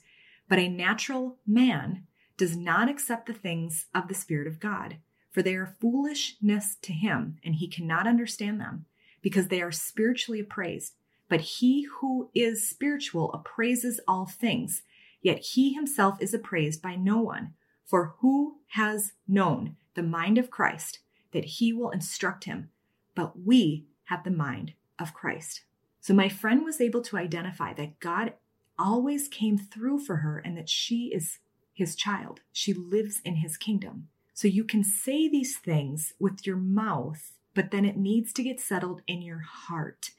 but 0.49 0.61
a 0.61 0.69
natural 0.69 1.37
man 1.45 2.07
does 2.37 2.57
not 2.57 2.89
accept 2.89 3.27
the 3.27 3.35
things 3.35 3.87
of 3.93 4.07
the 4.07 4.15
Spirit 4.15 4.47
of 4.47 4.61
God, 4.61 4.99
for 5.33 5.43
they 5.43 5.57
are 5.57 5.75
foolishness 5.81 6.77
to 6.83 6.93
him, 6.93 7.39
and 7.45 7.57
he 7.57 7.67
cannot 7.67 8.07
understand 8.07 8.61
them, 8.61 8.87
because 9.21 9.49
they 9.49 9.61
are 9.61 9.73
spiritually 9.73 10.39
appraised. 10.39 10.95
But 11.29 11.41
he 11.41 11.89
who 11.99 12.31
is 12.37 12.71
spiritual 12.71 13.33
appraises 13.33 13.99
all 14.07 14.27
things, 14.27 14.85
yet 15.21 15.41
he 15.41 15.73
himself 15.73 16.23
is 16.23 16.33
appraised 16.33 16.81
by 16.81 16.95
no 16.95 17.21
one. 17.21 17.55
For 17.85 18.15
who 18.21 18.59
has 18.75 19.15
known 19.27 19.75
the 19.95 20.05
mind 20.05 20.39
of 20.39 20.53
Christ 20.53 21.01
that 21.33 21.45
he 21.45 21.73
will 21.73 21.91
instruct 21.91 22.45
him? 22.45 22.71
But 23.17 23.41
we 23.45 23.87
have 24.05 24.23
the 24.23 24.31
mind 24.31 24.75
of 25.01 25.15
Christ. 25.15 25.63
So 26.07 26.15
my 26.15 26.29
friend 26.29 26.65
was 26.65 26.81
able 26.81 27.03
to 27.03 27.17
identify 27.17 27.73
that 27.73 27.99
God 27.99 28.35
always 28.79 29.27
came 29.27 29.59
through 29.59 29.99
for 29.99 30.19
her 30.19 30.39
and 30.39 30.57
that 30.57 30.69
she 30.69 31.11
is 31.13 31.41
his 31.75 31.97
child. 31.97 32.43
She 32.53 32.73
lives 32.73 33.21
in 33.25 33.35
his 33.35 33.57
kingdom. 33.57 34.07
So 34.33 34.47
you 34.47 34.63
can 34.63 34.85
say 34.85 35.29
these 35.29 35.57
things 35.57 36.15
with 36.21 36.47
your 36.47 36.59
mouth, 36.59 37.33
but 37.55 37.73
then 37.73 37.85
it 37.85 37.97
needs 37.97 38.33
to 38.35 38.45
get 38.45 38.61
settled 38.61 39.03
in 39.09 39.21
your 39.21 39.41
heart. 39.41 40.11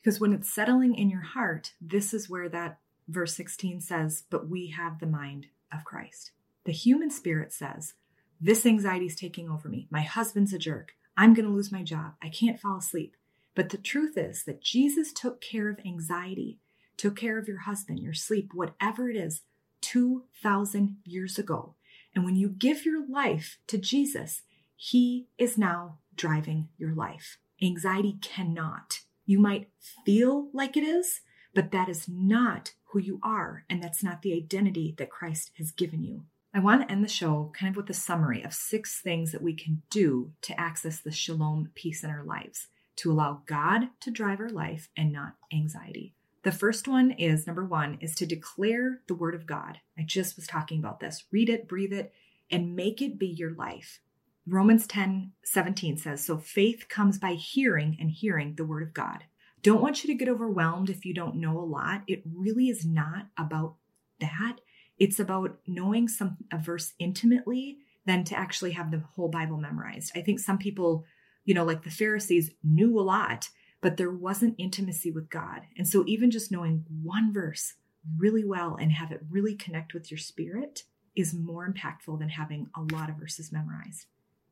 Because 0.00 0.18
when 0.18 0.32
it's 0.32 0.50
settling 0.50 0.94
in 0.94 1.10
your 1.10 1.20
heart, 1.20 1.74
this 1.78 2.14
is 2.14 2.30
where 2.30 2.48
that 2.48 2.78
verse 3.06 3.34
16 3.34 3.82
says, 3.82 4.24
But 4.30 4.48
we 4.48 4.68
have 4.68 4.98
the 4.98 5.06
mind 5.06 5.48
of 5.70 5.84
Christ. 5.84 6.30
The 6.64 6.72
human 6.72 7.10
spirit 7.10 7.52
says, 7.52 7.92
This 8.40 8.64
anxiety 8.64 9.04
is 9.08 9.14
taking 9.14 9.50
over 9.50 9.68
me. 9.68 9.88
My 9.90 10.04
husband's 10.04 10.54
a 10.54 10.58
jerk. 10.58 10.92
I'm 11.18 11.34
going 11.34 11.46
to 11.46 11.52
lose 11.52 11.70
my 11.70 11.82
job. 11.82 12.14
I 12.22 12.30
can't 12.30 12.58
fall 12.58 12.78
asleep. 12.78 13.14
But 13.54 13.70
the 13.70 13.78
truth 13.78 14.16
is 14.16 14.44
that 14.44 14.62
Jesus 14.62 15.12
took 15.12 15.40
care 15.40 15.70
of 15.70 15.78
anxiety, 15.84 16.58
took 16.96 17.16
care 17.16 17.38
of 17.38 17.48
your 17.48 17.60
husband, 17.60 18.00
your 18.00 18.14
sleep, 18.14 18.50
whatever 18.52 19.08
it 19.08 19.16
is, 19.16 19.42
2,000 19.82 20.96
years 21.04 21.38
ago. 21.38 21.74
And 22.14 22.24
when 22.24 22.36
you 22.36 22.48
give 22.48 22.84
your 22.84 23.06
life 23.06 23.58
to 23.66 23.78
Jesus, 23.78 24.42
He 24.76 25.28
is 25.38 25.58
now 25.58 25.98
driving 26.16 26.68
your 26.78 26.94
life. 26.94 27.38
Anxiety 27.62 28.18
cannot. 28.20 29.00
You 29.26 29.38
might 29.38 29.68
feel 30.04 30.48
like 30.52 30.76
it 30.76 30.84
is, 30.84 31.20
but 31.54 31.70
that 31.70 31.88
is 31.88 32.08
not 32.08 32.72
who 32.86 32.98
you 32.98 33.20
are, 33.22 33.64
and 33.68 33.82
that's 33.82 34.02
not 34.02 34.22
the 34.22 34.34
identity 34.34 34.94
that 34.98 35.10
Christ 35.10 35.50
has 35.58 35.70
given 35.70 36.02
you. 36.02 36.24
I 36.52 36.60
want 36.60 36.82
to 36.82 36.92
end 36.92 37.02
the 37.02 37.08
show 37.08 37.52
kind 37.58 37.70
of 37.70 37.76
with 37.76 37.90
a 37.90 37.94
summary 37.94 38.42
of 38.42 38.54
six 38.54 39.00
things 39.00 39.32
that 39.32 39.42
we 39.42 39.54
can 39.54 39.82
do 39.90 40.32
to 40.42 40.58
access 40.58 41.00
the 41.00 41.10
shalom 41.10 41.70
peace 41.74 42.04
in 42.04 42.10
our 42.10 42.22
lives, 42.22 42.68
to 42.96 43.10
allow 43.10 43.42
God 43.46 43.88
to 44.00 44.10
drive 44.10 44.40
our 44.40 44.48
life 44.48 44.88
and 44.96 45.12
not 45.12 45.34
anxiety. 45.52 46.14
The 46.42 46.52
first 46.52 46.86
one 46.86 47.10
is 47.12 47.46
number 47.46 47.64
one 47.64 47.98
is 48.00 48.14
to 48.16 48.26
declare 48.26 49.00
the 49.08 49.14
word 49.14 49.34
of 49.34 49.46
God. 49.46 49.80
I 49.98 50.02
just 50.02 50.36
was 50.36 50.46
talking 50.46 50.78
about 50.78 51.00
this. 51.00 51.24
Read 51.32 51.48
it, 51.48 51.66
breathe 51.66 51.92
it, 51.92 52.12
and 52.50 52.76
make 52.76 53.00
it 53.00 53.18
be 53.18 53.26
your 53.26 53.54
life. 53.54 54.00
Romans 54.46 54.86
10 54.86 55.32
17 55.42 55.96
says, 55.96 56.24
So 56.24 56.36
faith 56.36 56.86
comes 56.88 57.18
by 57.18 57.32
hearing, 57.32 57.96
and 57.98 58.10
hearing 58.10 58.54
the 58.54 58.66
word 58.66 58.82
of 58.82 58.92
God. 58.92 59.24
Don't 59.62 59.80
want 59.80 60.04
you 60.04 60.08
to 60.08 60.18
get 60.18 60.28
overwhelmed 60.28 60.90
if 60.90 61.06
you 61.06 61.14
don't 61.14 61.36
know 61.36 61.58
a 61.58 61.64
lot. 61.64 62.02
It 62.06 62.22
really 62.30 62.68
is 62.68 62.84
not 62.84 63.28
about 63.38 63.76
that. 64.20 64.56
It's 64.98 65.18
about 65.18 65.58
knowing 65.66 66.08
some 66.08 66.36
a 66.52 66.58
verse 66.58 66.92
intimately 66.98 67.78
than 68.04 68.24
to 68.24 68.38
actually 68.38 68.72
have 68.72 68.90
the 68.90 69.02
whole 69.14 69.28
Bible 69.28 69.56
memorized. 69.56 70.12
I 70.14 70.20
think 70.20 70.40
some 70.40 70.58
people, 70.58 71.06
you 71.44 71.54
know, 71.54 71.64
like 71.64 71.82
the 71.84 71.90
Pharisees, 71.90 72.50
knew 72.62 72.98
a 72.98 73.02
lot, 73.02 73.48
but 73.80 73.96
there 73.96 74.10
wasn't 74.10 74.54
intimacy 74.58 75.10
with 75.10 75.28
God. 75.28 75.62
And 75.76 75.86
so, 75.86 76.04
even 76.06 76.30
just 76.30 76.50
knowing 76.50 76.84
one 77.02 77.32
verse 77.32 77.74
really 78.18 78.44
well 78.44 78.76
and 78.80 78.92
have 78.92 79.12
it 79.12 79.22
really 79.30 79.54
connect 79.54 79.94
with 79.94 80.10
your 80.10 80.18
spirit 80.18 80.84
is 81.16 81.34
more 81.34 81.70
impactful 81.70 82.18
than 82.18 82.30
having 82.30 82.68
a 82.76 82.94
lot 82.94 83.08
of 83.08 83.16
verses 83.16 83.52
memorized. 83.52 84.06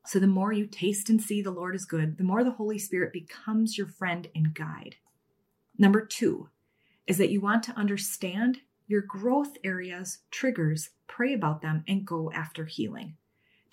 So, 0.05 0.19
the 0.19 0.27
more 0.27 0.53
you 0.53 0.67
taste 0.67 1.09
and 1.09 1.21
see 1.21 1.41
the 1.41 1.51
Lord 1.51 1.75
is 1.75 1.85
good, 1.85 2.17
the 2.17 2.23
more 2.23 2.43
the 2.43 2.51
Holy 2.51 2.77
Spirit 2.77 3.13
becomes 3.13 3.77
your 3.77 3.87
friend 3.87 4.27
and 4.35 4.53
guide. 4.53 4.97
Number 5.77 6.05
two 6.05 6.49
is 7.07 7.17
that 7.17 7.31
you 7.31 7.41
want 7.41 7.63
to 7.63 7.77
understand 7.77 8.59
your 8.87 9.01
growth 9.01 9.57
areas, 9.63 10.19
triggers, 10.29 10.91
pray 11.07 11.33
about 11.33 11.61
them, 11.61 11.83
and 11.87 12.05
go 12.05 12.31
after 12.31 12.65
healing. 12.65 13.15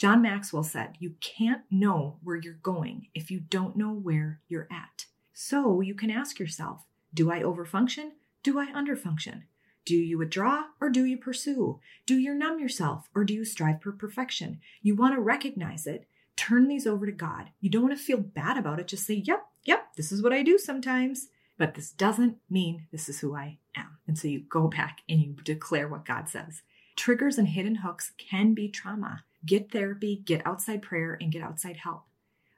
John 0.00 0.22
Maxwell 0.22 0.62
said, 0.62 0.96
You 0.98 1.16
can't 1.20 1.60
know 1.70 2.16
where 2.22 2.36
you're 2.36 2.54
going 2.54 3.08
if 3.14 3.30
you 3.30 3.38
don't 3.38 3.76
know 3.76 3.92
where 3.92 4.40
you're 4.48 4.66
at. 4.72 5.04
So 5.34 5.82
you 5.82 5.94
can 5.94 6.10
ask 6.10 6.38
yourself 6.38 6.86
Do 7.12 7.30
I 7.30 7.42
overfunction? 7.42 8.12
Do 8.42 8.58
I 8.58 8.72
underfunction? 8.72 9.42
Do 9.84 9.94
you 9.94 10.16
withdraw 10.16 10.62
or 10.80 10.88
do 10.88 11.04
you 11.04 11.18
pursue? 11.18 11.80
Do 12.06 12.16
you 12.16 12.32
numb 12.32 12.58
yourself 12.58 13.10
or 13.14 13.24
do 13.24 13.34
you 13.34 13.44
strive 13.44 13.82
for 13.82 13.92
perfection? 13.92 14.60
You 14.80 14.96
want 14.96 15.16
to 15.16 15.20
recognize 15.20 15.86
it. 15.86 16.06
Turn 16.34 16.66
these 16.66 16.86
over 16.86 17.04
to 17.04 17.12
God. 17.12 17.50
You 17.60 17.68
don't 17.68 17.82
want 17.82 17.98
to 17.98 18.02
feel 18.02 18.16
bad 18.16 18.56
about 18.56 18.80
it. 18.80 18.88
Just 18.88 19.04
say, 19.04 19.22
Yep, 19.26 19.46
yep, 19.64 19.88
this 19.98 20.10
is 20.10 20.22
what 20.22 20.32
I 20.32 20.42
do 20.42 20.56
sometimes. 20.56 21.28
But 21.58 21.74
this 21.74 21.90
doesn't 21.90 22.38
mean 22.48 22.86
this 22.90 23.10
is 23.10 23.20
who 23.20 23.36
I 23.36 23.58
am. 23.76 23.98
And 24.08 24.18
so 24.18 24.28
you 24.28 24.40
go 24.48 24.66
back 24.68 25.02
and 25.10 25.20
you 25.20 25.36
declare 25.44 25.88
what 25.88 26.06
God 26.06 26.30
says. 26.30 26.62
Triggers 26.96 27.36
and 27.36 27.48
hidden 27.48 27.74
hooks 27.76 28.12
can 28.16 28.54
be 28.54 28.66
trauma. 28.66 29.24
Get 29.44 29.72
therapy, 29.72 30.22
get 30.24 30.46
outside 30.46 30.82
prayer, 30.82 31.16
and 31.20 31.32
get 31.32 31.42
outside 31.42 31.76
help. 31.78 32.02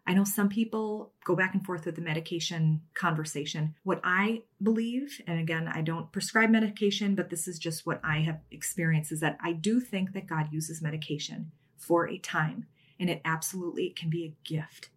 I 0.05 0.15
know 0.15 0.25
some 0.25 0.49
people 0.49 1.13
go 1.25 1.37
back 1.37 1.55
and 1.55 1.65
forth 1.65 1.87
with 1.87 1.95
the 1.95 2.03
medication 2.03 2.83
conversation. 2.95 3.77
What 3.85 4.01
I 4.03 4.43
believe, 4.61 5.21
and 5.29 5.39
again, 5.39 5.69
I 5.69 5.81
don't 5.81 6.11
prescribe 6.11 6.51
medication, 6.51 7.15
but 7.15 7.31
this 7.31 7.47
is 7.47 7.59
just 7.59 7.87
what 7.87 8.01
I 8.03 8.19
have 8.21 8.41
experienced, 8.51 9.13
is 9.13 9.21
that 9.21 9.39
I 9.41 9.53
do 9.53 9.79
think 9.79 10.13
that 10.13 10.27
God 10.27 10.49
uses 10.51 10.83
medication 10.83 11.53
for 11.77 12.09
a 12.09 12.19
time, 12.19 12.67
and 12.99 13.09
it 13.09 13.21
absolutely 13.25 13.91
can 13.91 14.11
be 14.11 14.25
a 14.25 14.35
gift. 14.49 14.89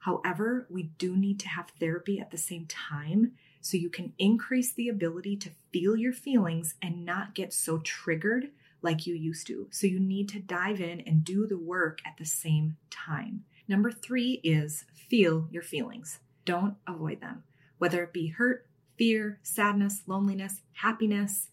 However, 0.00 0.66
we 0.68 0.84
do 0.98 1.16
need 1.16 1.38
to 1.40 1.48
have 1.48 1.70
therapy 1.78 2.18
at 2.18 2.30
the 2.30 2.38
same 2.38 2.66
time 2.66 3.32
so 3.60 3.76
you 3.76 3.90
can 3.90 4.14
increase 4.18 4.72
the 4.72 4.88
ability 4.88 5.36
to 5.36 5.50
feel 5.72 5.94
your 5.94 6.12
feelings 6.12 6.74
and 6.80 7.04
not 7.04 7.34
get 7.34 7.52
so 7.52 7.78
triggered 7.78 8.50
like 8.82 9.06
you 9.06 9.14
used 9.14 9.46
to. 9.48 9.68
So 9.70 9.86
you 9.86 10.00
need 10.00 10.28
to 10.30 10.40
dive 10.40 10.80
in 10.80 11.00
and 11.00 11.24
do 11.24 11.46
the 11.46 11.58
work 11.58 12.00
at 12.06 12.16
the 12.18 12.24
same 12.24 12.76
time. 12.90 13.44
Number 13.68 13.90
three 13.90 14.40
is 14.42 14.84
feel 14.94 15.48
your 15.50 15.62
feelings. 15.62 16.18
Don't 16.44 16.76
avoid 16.86 17.20
them, 17.20 17.44
whether 17.78 18.02
it 18.02 18.12
be 18.12 18.28
hurt, 18.28 18.66
fear, 18.96 19.38
sadness, 19.42 20.02
loneliness, 20.06 20.62
happiness, 20.72 21.48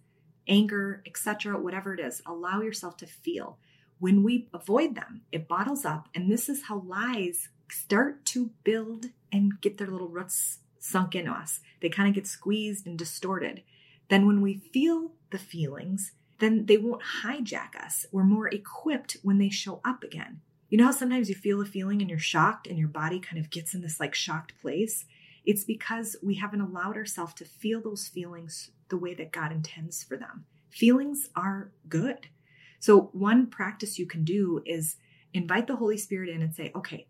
anger, 0.48 1.04
etc., 1.06 1.60
whatever 1.60 1.94
it 1.94 2.00
is. 2.00 2.22
Allow 2.26 2.62
yourself 2.62 2.98
to 2.98 3.06
feel. 3.06 3.58
When 4.00 4.24
we 4.24 4.48
avoid 4.54 4.96
them, 4.96 5.22
it 5.32 5.48
bottles 5.48 5.86
up, 5.86 6.08
and 6.14 6.32
this 6.32 6.50
is 6.50 6.64
how 6.64 6.80
lies 6.80 7.50
start 7.70 8.26
to 8.26 8.52
build 8.64 9.08
and 9.32 9.60
get 9.62 9.78
their 9.78 9.88
little 9.88 10.08
roots 10.08 10.60
sunk 10.80 11.16
into 11.16 11.32
us. 11.32 11.60
They 11.82 11.90
kind 11.90 12.08
of 12.08 12.16
get 12.16 12.28
squeezed 12.28 12.86
and 12.88 12.98
distorted. 12.98 13.64
Then, 14.10 14.26
when 14.26 14.42
we 14.42 14.56
feel 14.56 15.12
the 15.32 15.38
feelings, 15.38 16.14
then 16.40 16.66
they 16.66 16.78
won't 16.78 17.02
hijack 17.24 17.76
us. 17.76 18.06
We're 18.12 18.24
more 18.24 18.48
equipped 18.48 19.18
when 19.24 19.38
they 19.38 19.50
show 19.50 19.82
up 19.84 20.04
again. 20.04 20.42
You 20.70 20.78
know 20.78 20.86
how 20.86 20.92
sometimes 20.92 21.30
you 21.30 21.36
feel 21.36 21.62
a 21.62 21.66
feeling 21.66 22.02
and 22.02 22.10
you're 22.10 22.20
shocked 22.20 22.68
and 22.68 22.78
your 22.78 22.90
body 22.90 23.20
kind 23.20 23.40
of 23.40 23.50
gets 23.50 23.74
in 23.74 23.82
this 23.82 24.00
like 24.00 24.14
shocked 24.14 24.54
place? 24.62 25.06
It's 25.46 25.64
because 25.64 26.18
we 26.22 26.36
haven't 26.36 26.62
allowed 26.62 26.98
ourselves 26.98 27.34
to 27.36 27.46
feel 27.46 27.82
those 27.82 28.08
feelings 28.08 28.72
the 28.90 28.98
way 28.98 29.14
that 29.14 29.32
God 29.32 29.52
intends 29.52 30.04
for 30.04 30.18
them. 30.18 30.46
Feelings 30.70 31.30
are 31.36 31.72
good. 31.88 32.28
So, 32.80 33.10
one 33.14 33.48
practice 33.48 33.98
you 33.98 34.06
can 34.06 34.24
do 34.24 34.62
is 34.66 34.98
invite 35.34 35.68
the 35.68 35.78
Holy 35.78 35.98
Spirit 35.98 36.30
in 36.30 36.42
and 36.42 36.54
say, 36.54 36.72
okay, 36.76 37.08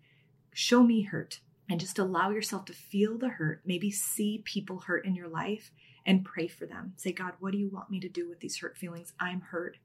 show 0.53 0.83
me 0.83 1.01
hurt. 1.01 1.39
And 1.69 1.81
just 1.81 1.99
allow 1.99 2.29
yourself 2.29 2.63
to 2.65 2.73
feel 2.73 3.17
the 3.17 3.27
hurt, 3.27 3.61
maybe 3.65 3.91
see 3.91 4.41
people 4.45 4.79
hurt 4.79 5.05
in 5.05 5.15
your 5.15 5.27
life 5.27 5.71
and 6.07 6.25
pray 6.25 6.47
for 6.47 6.65
them. 6.65 6.93
Say, 6.95 7.11
God, 7.11 7.33
what 7.39 7.51
do 7.51 7.59
you 7.59 7.69
want 7.69 7.91
me 7.91 7.99
to 7.99 8.09
do 8.09 8.27
with 8.27 8.39
these 8.39 8.57
hurt 8.57 8.77
feelings? 8.77 9.13
I'm 9.19 9.41
hurt. 9.41 9.77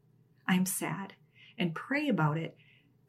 I'm 0.49 0.65
sad. 0.65 1.13
And 1.59 1.75
pray 1.75 2.09
about 2.09 2.39
it 2.39 2.57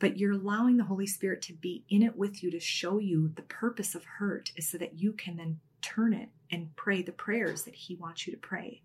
but 0.04 0.18
you're 0.18 0.34
allowing 0.34 0.76
the 0.76 0.84
Holy 0.84 1.08
Spirit 1.08 1.42
to 1.44 1.54
be 1.54 1.86
in 1.88 2.04
it 2.04 2.18
with 2.18 2.44
you 2.44 2.52
to 2.52 2.60
show 2.60 2.98
you 2.98 3.32
the 3.38 3.42
purpose 3.44 3.96
of 3.96 4.04
hurt 4.04 4.52
is 4.58 4.68
so 4.68 4.78
that 4.78 5.00
you 5.00 5.14
can 5.14 5.38
then 5.38 5.62
turn 5.82 6.14
it 6.14 6.28
and 6.52 6.76
pray 6.76 7.02
the 7.02 7.14
prayers 7.14 7.64
that 7.64 7.74
He 7.74 7.96
wants 7.96 8.28
you 8.28 8.34
to 8.34 8.38
pray. 8.38 8.82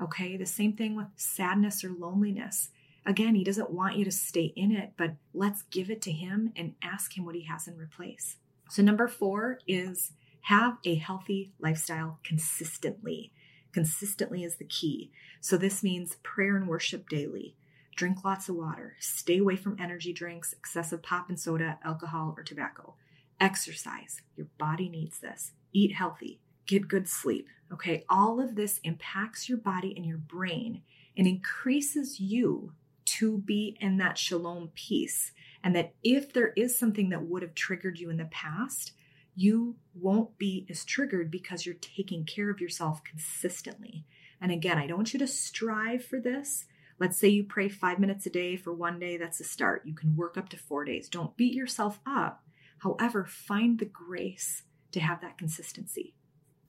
Okay, 0.00 0.38
the 0.38 0.46
same 0.46 0.72
thing 0.72 0.96
with 0.96 1.08
sadness 1.16 1.84
or 1.84 1.90
loneliness. 1.90 2.70
Again, 3.04 3.34
He 3.34 3.44
doesn't 3.44 3.72
want 3.72 3.96
you 3.96 4.06
to 4.06 4.10
stay 4.10 4.54
in 4.56 4.72
it, 4.72 4.92
but 4.96 5.16
let's 5.34 5.64
give 5.64 5.90
it 5.90 6.00
to 6.00 6.12
Him 6.12 6.50
and 6.56 6.76
ask 6.82 7.14
Him 7.14 7.26
what 7.26 7.34
He 7.34 7.44
has 7.44 7.68
in 7.68 7.76
replace. 7.76 8.36
So, 8.70 8.82
number 8.82 9.06
four 9.06 9.58
is 9.68 10.12
have 10.44 10.78
a 10.86 10.94
healthy 10.94 11.52
lifestyle 11.60 12.20
consistently. 12.24 13.32
Consistently 13.74 14.42
is 14.42 14.56
the 14.56 14.64
key. 14.64 15.10
So, 15.42 15.58
this 15.58 15.82
means 15.82 16.16
prayer 16.22 16.56
and 16.56 16.66
worship 16.66 17.08
daily 17.10 17.54
Drink 17.96 18.24
lots 18.24 18.48
of 18.48 18.56
water. 18.56 18.96
Stay 18.98 19.38
away 19.38 19.54
from 19.56 19.76
energy 19.78 20.12
drinks, 20.12 20.52
excessive 20.52 21.02
pop 21.02 21.28
and 21.28 21.38
soda, 21.38 21.78
alcohol, 21.84 22.34
or 22.36 22.42
tobacco. 22.42 22.94
Exercise. 23.40 24.20
Your 24.36 24.48
body 24.58 24.88
needs 24.88 25.20
this. 25.20 25.52
Eat 25.72 25.94
healthy. 25.94 26.40
Get 26.66 26.88
good 26.88 27.08
sleep. 27.08 27.46
Okay, 27.72 28.04
all 28.08 28.40
of 28.40 28.56
this 28.56 28.80
impacts 28.82 29.48
your 29.48 29.58
body 29.58 29.94
and 29.96 30.04
your 30.04 30.18
brain 30.18 30.82
and 31.16 31.26
increases 31.26 32.18
you 32.18 32.72
to 33.04 33.38
be 33.38 33.76
in 33.80 33.98
that 33.98 34.18
shalom 34.18 34.70
peace. 34.74 35.30
And 35.62 35.74
that 35.76 35.94
if 36.02 36.32
there 36.32 36.52
is 36.56 36.76
something 36.76 37.10
that 37.10 37.22
would 37.22 37.42
have 37.42 37.54
triggered 37.54 38.00
you 38.00 38.10
in 38.10 38.16
the 38.16 38.24
past, 38.26 38.92
you 39.34 39.76
won't 39.94 40.38
be 40.38 40.66
as 40.70 40.84
triggered 40.84 41.30
because 41.30 41.66
you're 41.66 41.74
taking 41.76 42.24
care 42.24 42.50
of 42.50 42.60
yourself 42.60 43.02
consistently. 43.04 44.04
And 44.40 44.52
again, 44.52 44.78
I 44.78 44.86
don't 44.86 44.98
want 44.98 45.12
you 45.12 45.18
to 45.20 45.26
strive 45.26 46.04
for 46.04 46.20
this. 46.20 46.66
Let's 46.98 47.18
say 47.18 47.28
you 47.28 47.44
pray 47.44 47.68
five 47.68 47.98
minutes 47.98 48.26
a 48.26 48.30
day 48.30 48.56
for 48.56 48.72
one 48.72 49.00
day, 49.00 49.16
that's 49.16 49.40
a 49.40 49.44
start. 49.44 49.82
You 49.84 49.94
can 49.94 50.16
work 50.16 50.36
up 50.36 50.48
to 50.50 50.56
four 50.56 50.84
days. 50.84 51.08
Don't 51.08 51.36
beat 51.36 51.54
yourself 51.54 51.98
up. 52.06 52.44
However, 52.78 53.24
find 53.24 53.78
the 53.78 53.86
grace 53.86 54.62
to 54.92 55.00
have 55.00 55.20
that 55.22 55.38
consistency. 55.38 56.14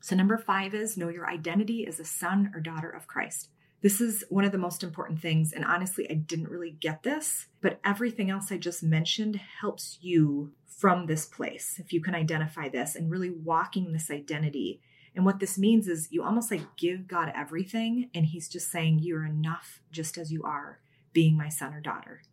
So, 0.02 0.16
number 0.16 0.38
five 0.38 0.74
is 0.74 0.98
know 0.98 1.10
your 1.10 1.30
identity 1.30 1.86
as 1.86 2.00
a 2.00 2.06
son 2.06 2.52
or 2.54 2.60
daughter 2.60 2.90
of 2.90 3.08
Christ. 3.08 3.50
This 3.86 4.02
is 4.02 4.26
one 4.30 4.46
of 4.46 4.52
the 4.52 4.58
most 4.58 4.82
important 4.82 5.22
things. 5.22 5.54
And 5.54 5.64
honestly, 5.64 6.10
I 6.10 6.16
didn't 6.16 6.50
really 6.50 6.72
get 6.72 7.04
this, 7.04 7.46
but 7.62 7.80
everything 7.86 8.32
else 8.32 8.52
I 8.52 8.58
just 8.58 8.82
mentioned 8.82 9.40
helps 9.62 10.00
you 10.02 10.54
from 10.66 11.06
this 11.06 11.28
place. 11.28 11.76
If 11.78 11.94
you 11.94 12.02
can 12.02 12.16
identify 12.16 12.68
this 12.68 12.96
and 12.96 13.12
really 13.12 13.30
walking 13.30 13.94
this 13.94 14.10
identity 14.10 14.82
and 15.16 15.24
what 15.24 15.40
this 15.40 15.60
means 15.60 15.88
is 15.88 16.08
you 16.10 16.24
almost 16.24 16.50
like 16.50 16.76
give 16.78 17.08
God 17.08 17.32
everything, 17.36 18.10
and 18.16 18.26
He's 18.26 18.50
just 18.50 18.72
saying, 18.72 19.02
You're 19.04 19.24
enough 19.24 19.82
just 19.92 20.18
as 20.18 20.32
you 20.32 20.42
are, 20.42 20.80
being 21.14 21.38
my 21.38 21.50
son 21.50 21.72
or 21.72 21.80
daughter. 21.80 22.24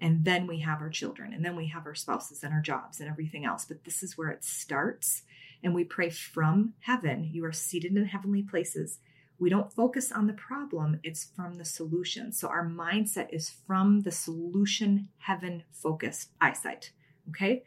And 0.00 0.24
then 0.24 0.48
we 0.48 0.58
have 0.62 0.80
our 0.80 0.90
children, 0.90 1.32
and 1.32 1.44
then 1.44 1.54
we 1.54 1.68
have 1.68 1.86
our 1.86 1.94
spouses 1.94 2.42
and 2.42 2.52
our 2.52 2.60
jobs 2.60 2.98
and 2.98 3.08
everything 3.08 3.44
else. 3.44 3.64
But 3.64 3.84
this 3.84 4.02
is 4.02 4.18
where 4.18 4.30
it 4.30 4.42
starts. 4.42 5.22
And 5.62 5.72
we 5.72 5.84
pray 5.84 6.10
from 6.10 6.74
heaven. 6.80 7.30
You 7.32 7.44
are 7.44 7.52
seated 7.52 7.96
in 7.96 8.06
heavenly 8.06 8.42
places. 8.42 8.98
We 9.38 9.50
don't 9.50 9.72
focus 9.72 10.10
on 10.10 10.26
the 10.26 10.32
problem, 10.32 11.00
it's 11.02 11.24
from 11.24 11.54
the 11.54 11.64
solution. 11.64 12.32
So 12.32 12.48
our 12.48 12.66
mindset 12.66 13.28
is 13.32 13.50
from 13.66 14.00
the 14.00 14.10
solution 14.10 15.08
heaven 15.18 15.64
focused 15.70 16.30
eyesight. 16.40 16.92
Okay. 17.28 17.62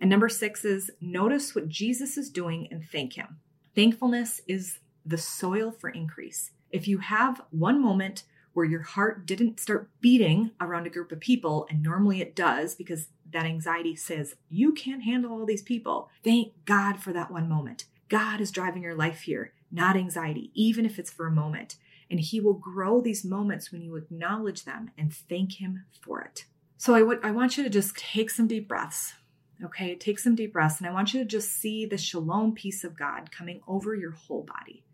And 0.00 0.10
number 0.10 0.28
six 0.28 0.64
is 0.64 0.90
notice 1.00 1.54
what 1.54 1.68
Jesus 1.68 2.18
is 2.18 2.28
doing 2.28 2.68
and 2.70 2.84
thank 2.84 3.14
him. 3.14 3.38
Thankfulness 3.74 4.40
is 4.46 4.80
the 5.04 5.18
soil 5.18 5.70
for 5.70 5.88
increase. 5.88 6.50
If 6.70 6.86
you 6.88 6.98
have 6.98 7.42
one 7.50 7.80
moment 7.80 8.24
where 8.52 8.66
your 8.66 8.82
heart 8.82 9.26
didn't 9.26 9.60
start 9.60 9.90
beating 10.00 10.50
around 10.60 10.86
a 10.86 10.90
group 10.90 11.12
of 11.12 11.20
people, 11.20 11.66
and 11.70 11.82
normally 11.82 12.20
it 12.20 12.34
does 12.34 12.74
because 12.74 13.08
that 13.30 13.44
anxiety 13.44 13.94
says, 13.94 14.34
you 14.48 14.72
can't 14.72 15.02
handle 15.02 15.32
all 15.32 15.44
these 15.44 15.62
people, 15.62 16.08
thank 16.24 16.52
God 16.64 16.98
for 16.98 17.12
that 17.12 17.30
one 17.30 17.48
moment. 17.48 17.84
God 18.08 18.40
is 18.40 18.50
driving 18.50 18.82
your 18.82 18.94
life 18.94 19.22
here, 19.22 19.52
not 19.70 19.96
anxiety, 19.96 20.50
even 20.54 20.86
if 20.86 20.98
it's 20.98 21.12
for 21.12 21.26
a 21.26 21.30
moment. 21.30 21.76
And 22.10 22.20
He 22.20 22.40
will 22.40 22.54
grow 22.54 23.00
these 23.00 23.24
moments 23.24 23.72
when 23.72 23.82
you 23.82 23.96
acknowledge 23.96 24.64
them 24.64 24.90
and 24.96 25.12
thank 25.12 25.54
Him 25.54 25.84
for 26.00 26.20
it. 26.20 26.44
So 26.78 26.94
I 26.94 27.30
want 27.30 27.56
you 27.56 27.64
to 27.64 27.70
just 27.70 27.96
take 27.96 28.30
some 28.30 28.46
deep 28.46 28.68
breaths. 28.68 29.14
Okay, 29.64 29.94
take 29.94 30.18
some 30.18 30.34
deep 30.34 30.52
breaths, 30.52 30.78
and 30.78 30.86
I 30.86 30.92
want 30.92 31.14
you 31.14 31.20
to 31.20 31.26
just 31.26 31.50
see 31.50 31.86
the 31.86 31.96
shalom 31.96 32.52
peace 32.52 32.84
of 32.84 32.98
God 32.98 33.32
coming 33.32 33.62
over 33.66 33.94
your 33.94 34.10
whole 34.10 34.42
body. 34.42 34.84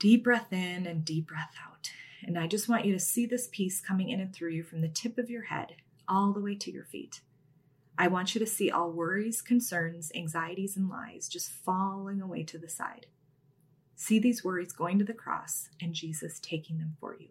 Deep 0.00 0.24
breath 0.24 0.52
in 0.52 0.86
and 0.86 1.04
deep 1.04 1.28
breath 1.28 1.54
out. 1.64 1.90
And 2.26 2.36
I 2.36 2.48
just 2.48 2.68
want 2.68 2.84
you 2.84 2.92
to 2.92 2.98
see 2.98 3.24
this 3.24 3.48
peace 3.52 3.80
coming 3.80 4.10
in 4.10 4.18
and 4.20 4.34
through 4.34 4.50
you 4.50 4.64
from 4.64 4.80
the 4.80 4.88
tip 4.88 5.16
of 5.16 5.30
your 5.30 5.44
head 5.44 5.76
all 6.08 6.32
the 6.32 6.40
way 6.40 6.56
to 6.56 6.72
your 6.72 6.84
feet. 6.84 7.20
I 7.96 8.08
want 8.08 8.34
you 8.34 8.38
to 8.40 8.46
see 8.46 8.70
all 8.70 8.90
worries, 8.90 9.40
concerns, 9.40 10.10
anxieties, 10.14 10.76
and 10.76 10.88
lies 10.88 11.28
just 11.28 11.50
falling 11.50 12.20
away 12.20 12.42
to 12.44 12.58
the 12.58 12.68
side. 12.68 13.06
See 13.94 14.18
these 14.18 14.44
worries 14.44 14.72
going 14.72 14.98
to 14.98 15.04
the 15.04 15.12
cross 15.14 15.68
and 15.80 15.94
Jesus 15.94 16.40
taking 16.40 16.78
them 16.78 16.96
for 16.98 17.16
you. 17.18 17.28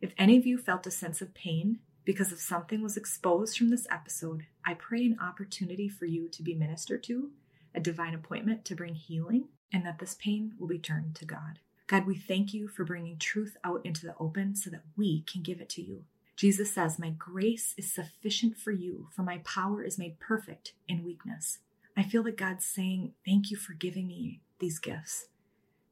If 0.00 0.14
any 0.16 0.36
of 0.38 0.46
you 0.46 0.58
felt 0.58 0.86
a 0.86 0.90
sense 0.90 1.20
of 1.20 1.34
pain 1.34 1.80
because 2.04 2.32
of 2.32 2.40
something 2.40 2.82
was 2.82 2.96
exposed 2.96 3.56
from 3.56 3.68
this 3.70 3.86
episode, 3.90 4.46
I 4.64 4.74
pray 4.74 5.04
an 5.04 5.18
opportunity 5.20 5.88
for 5.88 6.06
you 6.06 6.28
to 6.30 6.42
be 6.42 6.54
ministered 6.54 7.02
to, 7.04 7.30
a 7.74 7.80
divine 7.80 8.14
appointment 8.14 8.64
to 8.64 8.74
bring 8.74 8.94
healing, 8.94 9.48
and 9.72 9.86
that 9.86 9.98
this 9.98 10.14
pain 10.14 10.54
will 10.58 10.68
be 10.68 10.78
turned 10.78 11.14
to 11.16 11.24
God. 11.24 11.60
God, 11.86 12.06
we 12.06 12.16
thank 12.16 12.54
you 12.54 12.68
for 12.68 12.84
bringing 12.84 13.18
truth 13.18 13.56
out 13.62 13.82
into 13.84 14.06
the 14.06 14.14
open 14.18 14.56
so 14.56 14.70
that 14.70 14.82
we 14.96 15.22
can 15.22 15.42
give 15.42 15.60
it 15.60 15.68
to 15.70 15.82
you. 15.82 16.04
Jesus 16.36 16.72
says, 16.72 16.98
My 16.98 17.10
grace 17.10 17.74
is 17.76 17.92
sufficient 17.92 18.58
for 18.58 18.72
you, 18.72 19.08
for 19.14 19.22
my 19.22 19.38
power 19.38 19.82
is 19.82 19.98
made 19.98 20.18
perfect 20.18 20.72
in 20.88 21.04
weakness. 21.04 21.58
I 21.96 22.02
feel 22.02 22.22
that 22.24 22.38
God's 22.38 22.64
saying, 22.64 23.12
Thank 23.24 23.50
you 23.50 23.56
for 23.56 23.74
giving 23.74 24.06
me 24.06 24.40
these 24.58 24.78
gifts. 24.78 25.26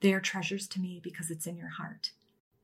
They 0.01 0.15
are 0.15 0.21
treasures 0.21 0.67
to 0.69 0.81
me 0.81 1.01
because 1.03 1.31
it's 1.31 1.47
in 1.47 1.57
your 1.57 1.69
heart. 1.69 2.13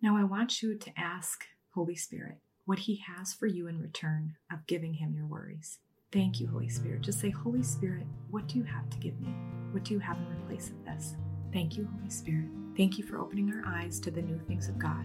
Now 0.00 0.16
I 0.16 0.24
want 0.24 0.62
you 0.62 0.76
to 0.76 0.98
ask 0.98 1.46
Holy 1.74 1.96
Spirit 1.96 2.38
what 2.64 2.80
He 2.80 2.96
has 3.06 3.34
for 3.34 3.46
you 3.46 3.66
in 3.66 3.80
return 3.80 4.36
of 4.50 4.66
giving 4.66 4.94
Him 4.94 5.14
your 5.14 5.26
worries. 5.26 5.78
Thank 6.12 6.40
you, 6.40 6.48
Holy 6.48 6.68
Spirit. 6.68 7.02
Just 7.02 7.20
say, 7.20 7.30
Holy 7.30 7.62
Spirit, 7.62 8.06
what 8.30 8.46
do 8.46 8.56
you 8.56 8.64
have 8.64 8.88
to 8.90 8.98
give 8.98 9.20
me? 9.20 9.34
What 9.72 9.84
do 9.84 9.92
you 9.92 10.00
have 10.00 10.16
in 10.16 10.46
place 10.46 10.70
of 10.70 10.84
this? 10.84 11.14
Thank 11.52 11.76
you, 11.76 11.88
Holy 11.98 12.10
Spirit. 12.10 12.48
Thank 12.76 12.96
you 12.98 13.04
for 13.04 13.18
opening 13.18 13.52
our 13.52 13.62
eyes 13.66 14.00
to 14.00 14.10
the 14.10 14.22
new 14.22 14.38
things 14.46 14.68
of 14.68 14.78
God 14.78 15.04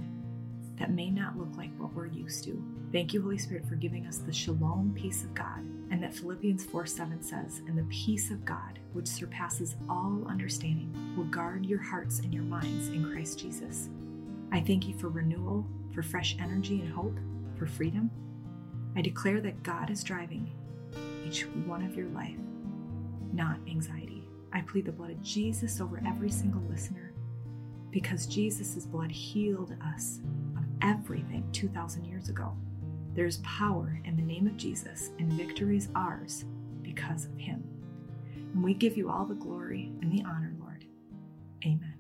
that 0.82 0.90
may 0.90 1.12
not 1.12 1.38
look 1.38 1.56
like 1.58 1.70
what 1.78 1.94
we're 1.94 2.08
used 2.08 2.44
to. 2.44 2.60
Thank 2.92 3.14
you, 3.14 3.22
Holy 3.22 3.38
Spirit, 3.38 3.68
for 3.70 3.76
giving 3.76 4.08
us 4.08 4.18
the 4.18 4.34
shalom 4.34 4.94
peace 4.96 5.24
of 5.24 5.32
God, 5.36 5.60
and 5.92 6.02
that 6.02 6.16
Philippians 6.16 6.66
4 6.66 6.88
7 6.88 7.22
says, 7.22 7.62
And 7.68 7.78
the 7.78 7.84
peace 7.84 8.32
of 8.32 8.44
God, 8.44 8.80
which 8.94 9.06
surpasses 9.06 9.76
all 9.88 10.26
understanding, 10.28 10.92
will 11.16 11.26
guard 11.26 11.68
your 11.68 11.80
hearts 11.80 12.18
and 12.22 12.34
your 12.34 12.42
minds 12.42 12.88
in 12.88 13.12
Christ 13.12 13.38
Jesus. 13.38 13.90
I 14.52 14.60
thank 14.60 14.88
you 14.88 14.98
for 14.98 15.10
renewal, 15.10 15.68
for 15.94 16.02
fresh 16.02 16.36
energy 16.40 16.82
and 16.82 16.92
hope, 16.92 17.20
for 17.60 17.68
freedom. 17.68 18.10
I 18.96 19.04
declare 19.04 19.40
that 19.40 19.62
God 19.62 19.92
is 19.92 20.04
driving 20.04 20.50
each 21.28 21.44
one 21.68 21.86
of 21.86 21.96
your 21.96 22.08
life, 22.08 22.40
not 23.34 23.60
anxiety. 23.68 24.28
I 24.52 24.62
plead 24.62 24.86
the 24.86 24.92
blood 24.92 25.12
of 25.12 25.22
Jesus 25.22 25.80
over 25.80 26.02
every 26.08 26.32
single 26.32 26.64
listener 26.64 27.14
because 27.92 28.26
Jesus' 28.26 28.86
blood 28.86 29.12
healed 29.12 29.76
us 29.94 30.22
everything 30.82 31.48
2,000 31.52 32.06
years 32.06 32.30
ago. 32.30 32.56
There's 33.14 33.38
power 33.38 34.00
in 34.06 34.16
the 34.16 34.22
name 34.22 34.48
of 34.48 34.58
Jesus, 34.58 35.12
and 35.20 35.32
victory 35.34 35.78
is 35.78 35.90
ours 35.96 36.46
because 36.82 37.26
of 37.26 37.36
him. 37.38 37.64
And 38.54 38.64
we 38.64 38.74
give 38.74 38.98
you 38.98 39.10
all 39.10 39.26
the 39.26 39.36
glory 39.36 39.92
and 40.02 40.12
the 40.12 40.24
honor, 40.24 40.54
Lord. 40.60 40.86
Amen. 41.64 41.96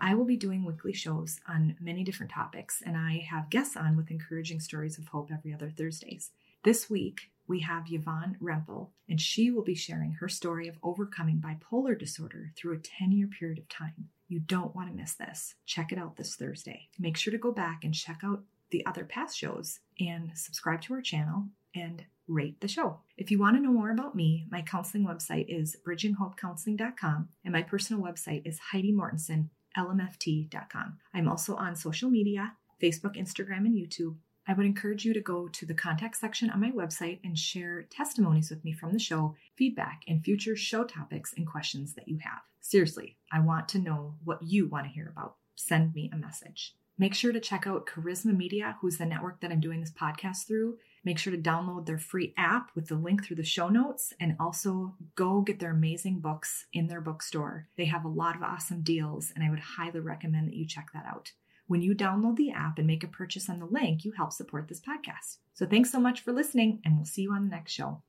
I 0.00 0.14
will 0.14 0.24
be 0.24 0.36
doing 0.36 0.64
weekly 0.64 0.92
shows 0.92 1.40
on 1.48 1.76
many 1.80 2.04
different 2.04 2.32
topics, 2.32 2.82
and 2.84 2.96
I 2.96 3.26
have 3.30 3.50
guests 3.50 3.76
on 3.76 3.96
with 3.96 4.10
encouraging 4.10 4.60
stories 4.60 4.98
of 4.98 5.08
hope 5.08 5.30
every 5.32 5.54
other 5.54 5.70
Thursdays. 5.70 6.30
This 6.64 6.90
week, 6.90 7.30
we 7.46 7.60
have 7.60 7.86
Yvonne 7.88 8.36
Rempel, 8.42 8.90
and 9.08 9.20
she 9.20 9.50
will 9.50 9.62
be 9.64 9.74
sharing 9.74 10.12
her 10.12 10.28
story 10.28 10.68
of 10.68 10.78
overcoming 10.82 11.40
bipolar 11.40 11.98
disorder 11.98 12.52
through 12.56 12.74
a 12.74 12.78
10 12.78 13.12
year 13.12 13.26
period 13.26 13.58
of 13.58 13.68
time. 13.68 14.10
You 14.28 14.40
don't 14.40 14.74
want 14.76 14.90
to 14.90 14.94
miss 14.94 15.14
this. 15.14 15.54
Check 15.66 15.90
it 15.90 15.98
out 15.98 16.16
this 16.16 16.36
Thursday. 16.36 16.88
Make 16.98 17.16
sure 17.16 17.32
to 17.32 17.38
go 17.38 17.52
back 17.52 17.82
and 17.82 17.94
check 17.94 18.20
out 18.22 18.42
the 18.70 18.84
other 18.84 19.04
past 19.04 19.36
shows 19.36 19.80
and 19.98 20.30
subscribe 20.34 20.82
to 20.82 20.94
our 20.94 21.00
channel 21.00 21.46
and 21.74 22.04
rate 22.26 22.60
the 22.60 22.68
show. 22.68 23.00
If 23.16 23.30
you 23.30 23.38
want 23.38 23.56
to 23.56 23.62
know 23.62 23.72
more 23.72 23.90
about 23.90 24.14
me, 24.14 24.46
my 24.50 24.60
counseling 24.62 25.06
website 25.06 25.46
is 25.48 25.76
bridginghopecounseling.com 25.86 27.28
and 27.44 27.52
my 27.52 27.62
personal 27.62 28.02
website 28.02 28.42
is 28.44 28.58
Heidi 28.58 28.92
Mortensen, 28.92 29.48
lmft.com. 29.76 30.98
I'm 31.14 31.28
also 31.28 31.56
on 31.56 31.74
social 31.74 32.10
media 32.10 32.52
Facebook, 32.82 33.16
Instagram, 33.16 33.66
and 33.66 33.76
YouTube. 33.76 34.16
I 34.48 34.54
would 34.54 34.64
encourage 34.64 35.04
you 35.04 35.12
to 35.12 35.20
go 35.20 35.46
to 35.46 35.66
the 35.66 35.74
contact 35.74 36.16
section 36.16 36.48
on 36.48 36.60
my 36.60 36.70
website 36.70 37.18
and 37.22 37.38
share 37.38 37.82
testimonies 37.90 38.48
with 38.48 38.64
me 38.64 38.72
from 38.72 38.94
the 38.94 38.98
show, 38.98 39.36
feedback, 39.56 40.02
and 40.08 40.24
future 40.24 40.56
show 40.56 40.84
topics 40.84 41.34
and 41.36 41.46
questions 41.46 41.92
that 41.94 42.08
you 42.08 42.18
have. 42.22 42.40
Seriously, 42.62 43.18
I 43.30 43.40
want 43.40 43.68
to 43.68 43.78
know 43.78 44.14
what 44.24 44.42
you 44.42 44.66
want 44.66 44.86
to 44.86 44.92
hear 44.92 45.12
about. 45.14 45.36
Send 45.54 45.94
me 45.94 46.10
a 46.10 46.16
message. 46.16 46.74
Make 46.96 47.14
sure 47.14 47.30
to 47.30 47.40
check 47.40 47.66
out 47.66 47.86
Charisma 47.86 48.34
Media, 48.34 48.78
who's 48.80 48.96
the 48.96 49.04
network 49.04 49.40
that 49.40 49.52
I'm 49.52 49.60
doing 49.60 49.80
this 49.80 49.92
podcast 49.92 50.46
through. 50.46 50.78
Make 51.04 51.18
sure 51.18 51.30
to 51.30 51.38
download 51.38 51.84
their 51.84 51.98
free 51.98 52.32
app 52.38 52.70
with 52.74 52.88
the 52.88 52.96
link 52.96 53.24
through 53.24 53.36
the 53.36 53.44
show 53.44 53.68
notes 53.68 54.14
and 54.18 54.34
also 54.40 54.96
go 55.14 55.42
get 55.42 55.60
their 55.60 55.72
amazing 55.72 56.20
books 56.20 56.66
in 56.72 56.88
their 56.88 57.02
bookstore. 57.02 57.68
They 57.76 57.84
have 57.84 58.04
a 58.04 58.08
lot 58.08 58.34
of 58.34 58.42
awesome 58.42 58.80
deals, 58.80 59.30
and 59.34 59.44
I 59.44 59.50
would 59.50 59.60
highly 59.60 60.00
recommend 60.00 60.48
that 60.48 60.56
you 60.56 60.66
check 60.66 60.88
that 60.94 61.04
out. 61.06 61.32
When 61.68 61.82
you 61.82 61.94
download 61.94 62.36
the 62.36 62.50
app 62.50 62.78
and 62.78 62.86
make 62.86 63.04
a 63.04 63.08
purchase 63.08 63.50
on 63.50 63.58
the 63.58 63.66
link, 63.66 64.02
you 64.02 64.12
help 64.12 64.32
support 64.32 64.68
this 64.68 64.80
podcast. 64.80 65.36
So 65.52 65.66
thanks 65.66 65.92
so 65.92 66.00
much 66.00 66.22
for 66.22 66.32
listening, 66.32 66.80
and 66.82 66.96
we'll 66.96 67.04
see 67.04 67.20
you 67.20 67.32
on 67.32 67.44
the 67.44 67.50
next 67.50 67.72
show. 67.72 68.02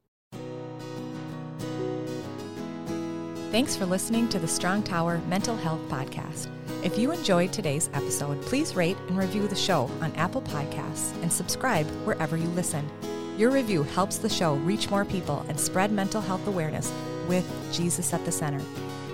Thanks 3.52 3.76
for 3.76 3.86
listening 3.86 4.30
to 4.30 4.40
the 4.40 4.48
Strong 4.48 4.84
Tower 4.84 5.18
Mental 5.28 5.58
Health 5.58 5.82
Podcast. 5.90 6.48
If 6.84 6.98
you 6.98 7.12
enjoyed 7.12 7.52
today's 7.52 7.90
episode, 7.94 8.42
please 8.44 8.78
rate 8.78 8.96
and 9.10 9.18
review 9.18 9.46
the 9.46 9.58
show 9.58 9.92
on 10.00 10.14
Apple 10.14 10.44
Podcasts 10.44 11.22
and 11.22 11.34
subscribe 11.34 11.86
wherever 12.06 12.38
you 12.38 12.48
listen. 12.50 12.90
Your 13.38 13.52
review 13.52 13.84
helps 13.84 14.20
the 14.20 14.30
show 14.30 14.56
reach 14.56 14.90
more 14.90 15.04
people 15.04 15.46
and 15.50 15.60
spread 15.60 15.92
mental 15.92 16.22
health 16.22 16.48
awareness 16.48 16.94
with 17.28 17.46
Jesus 17.74 18.14
at 18.14 18.24
the 18.24 18.32
center. 18.32 18.64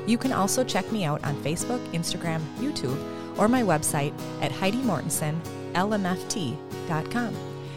You 0.05 0.19
can 0.19 0.34
also 0.34 0.63
check 0.63 0.91
me 0.91 1.03
out 1.03 1.23
on 1.23 1.36
Facebook, 1.38 1.84
Instagram, 1.93 2.41
YouTube, 2.58 3.01
or 3.37 3.47
my 3.47 3.61
website 3.61 4.13
at 4.41 4.51
HeidiMortensenLMFT.com. 4.51 7.35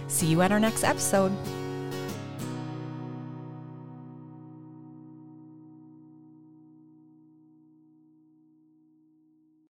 See 0.09 0.27
you 0.27 0.43
at 0.43 0.53
our 0.53 0.61
next 0.61 0.85
episode. 0.85 1.33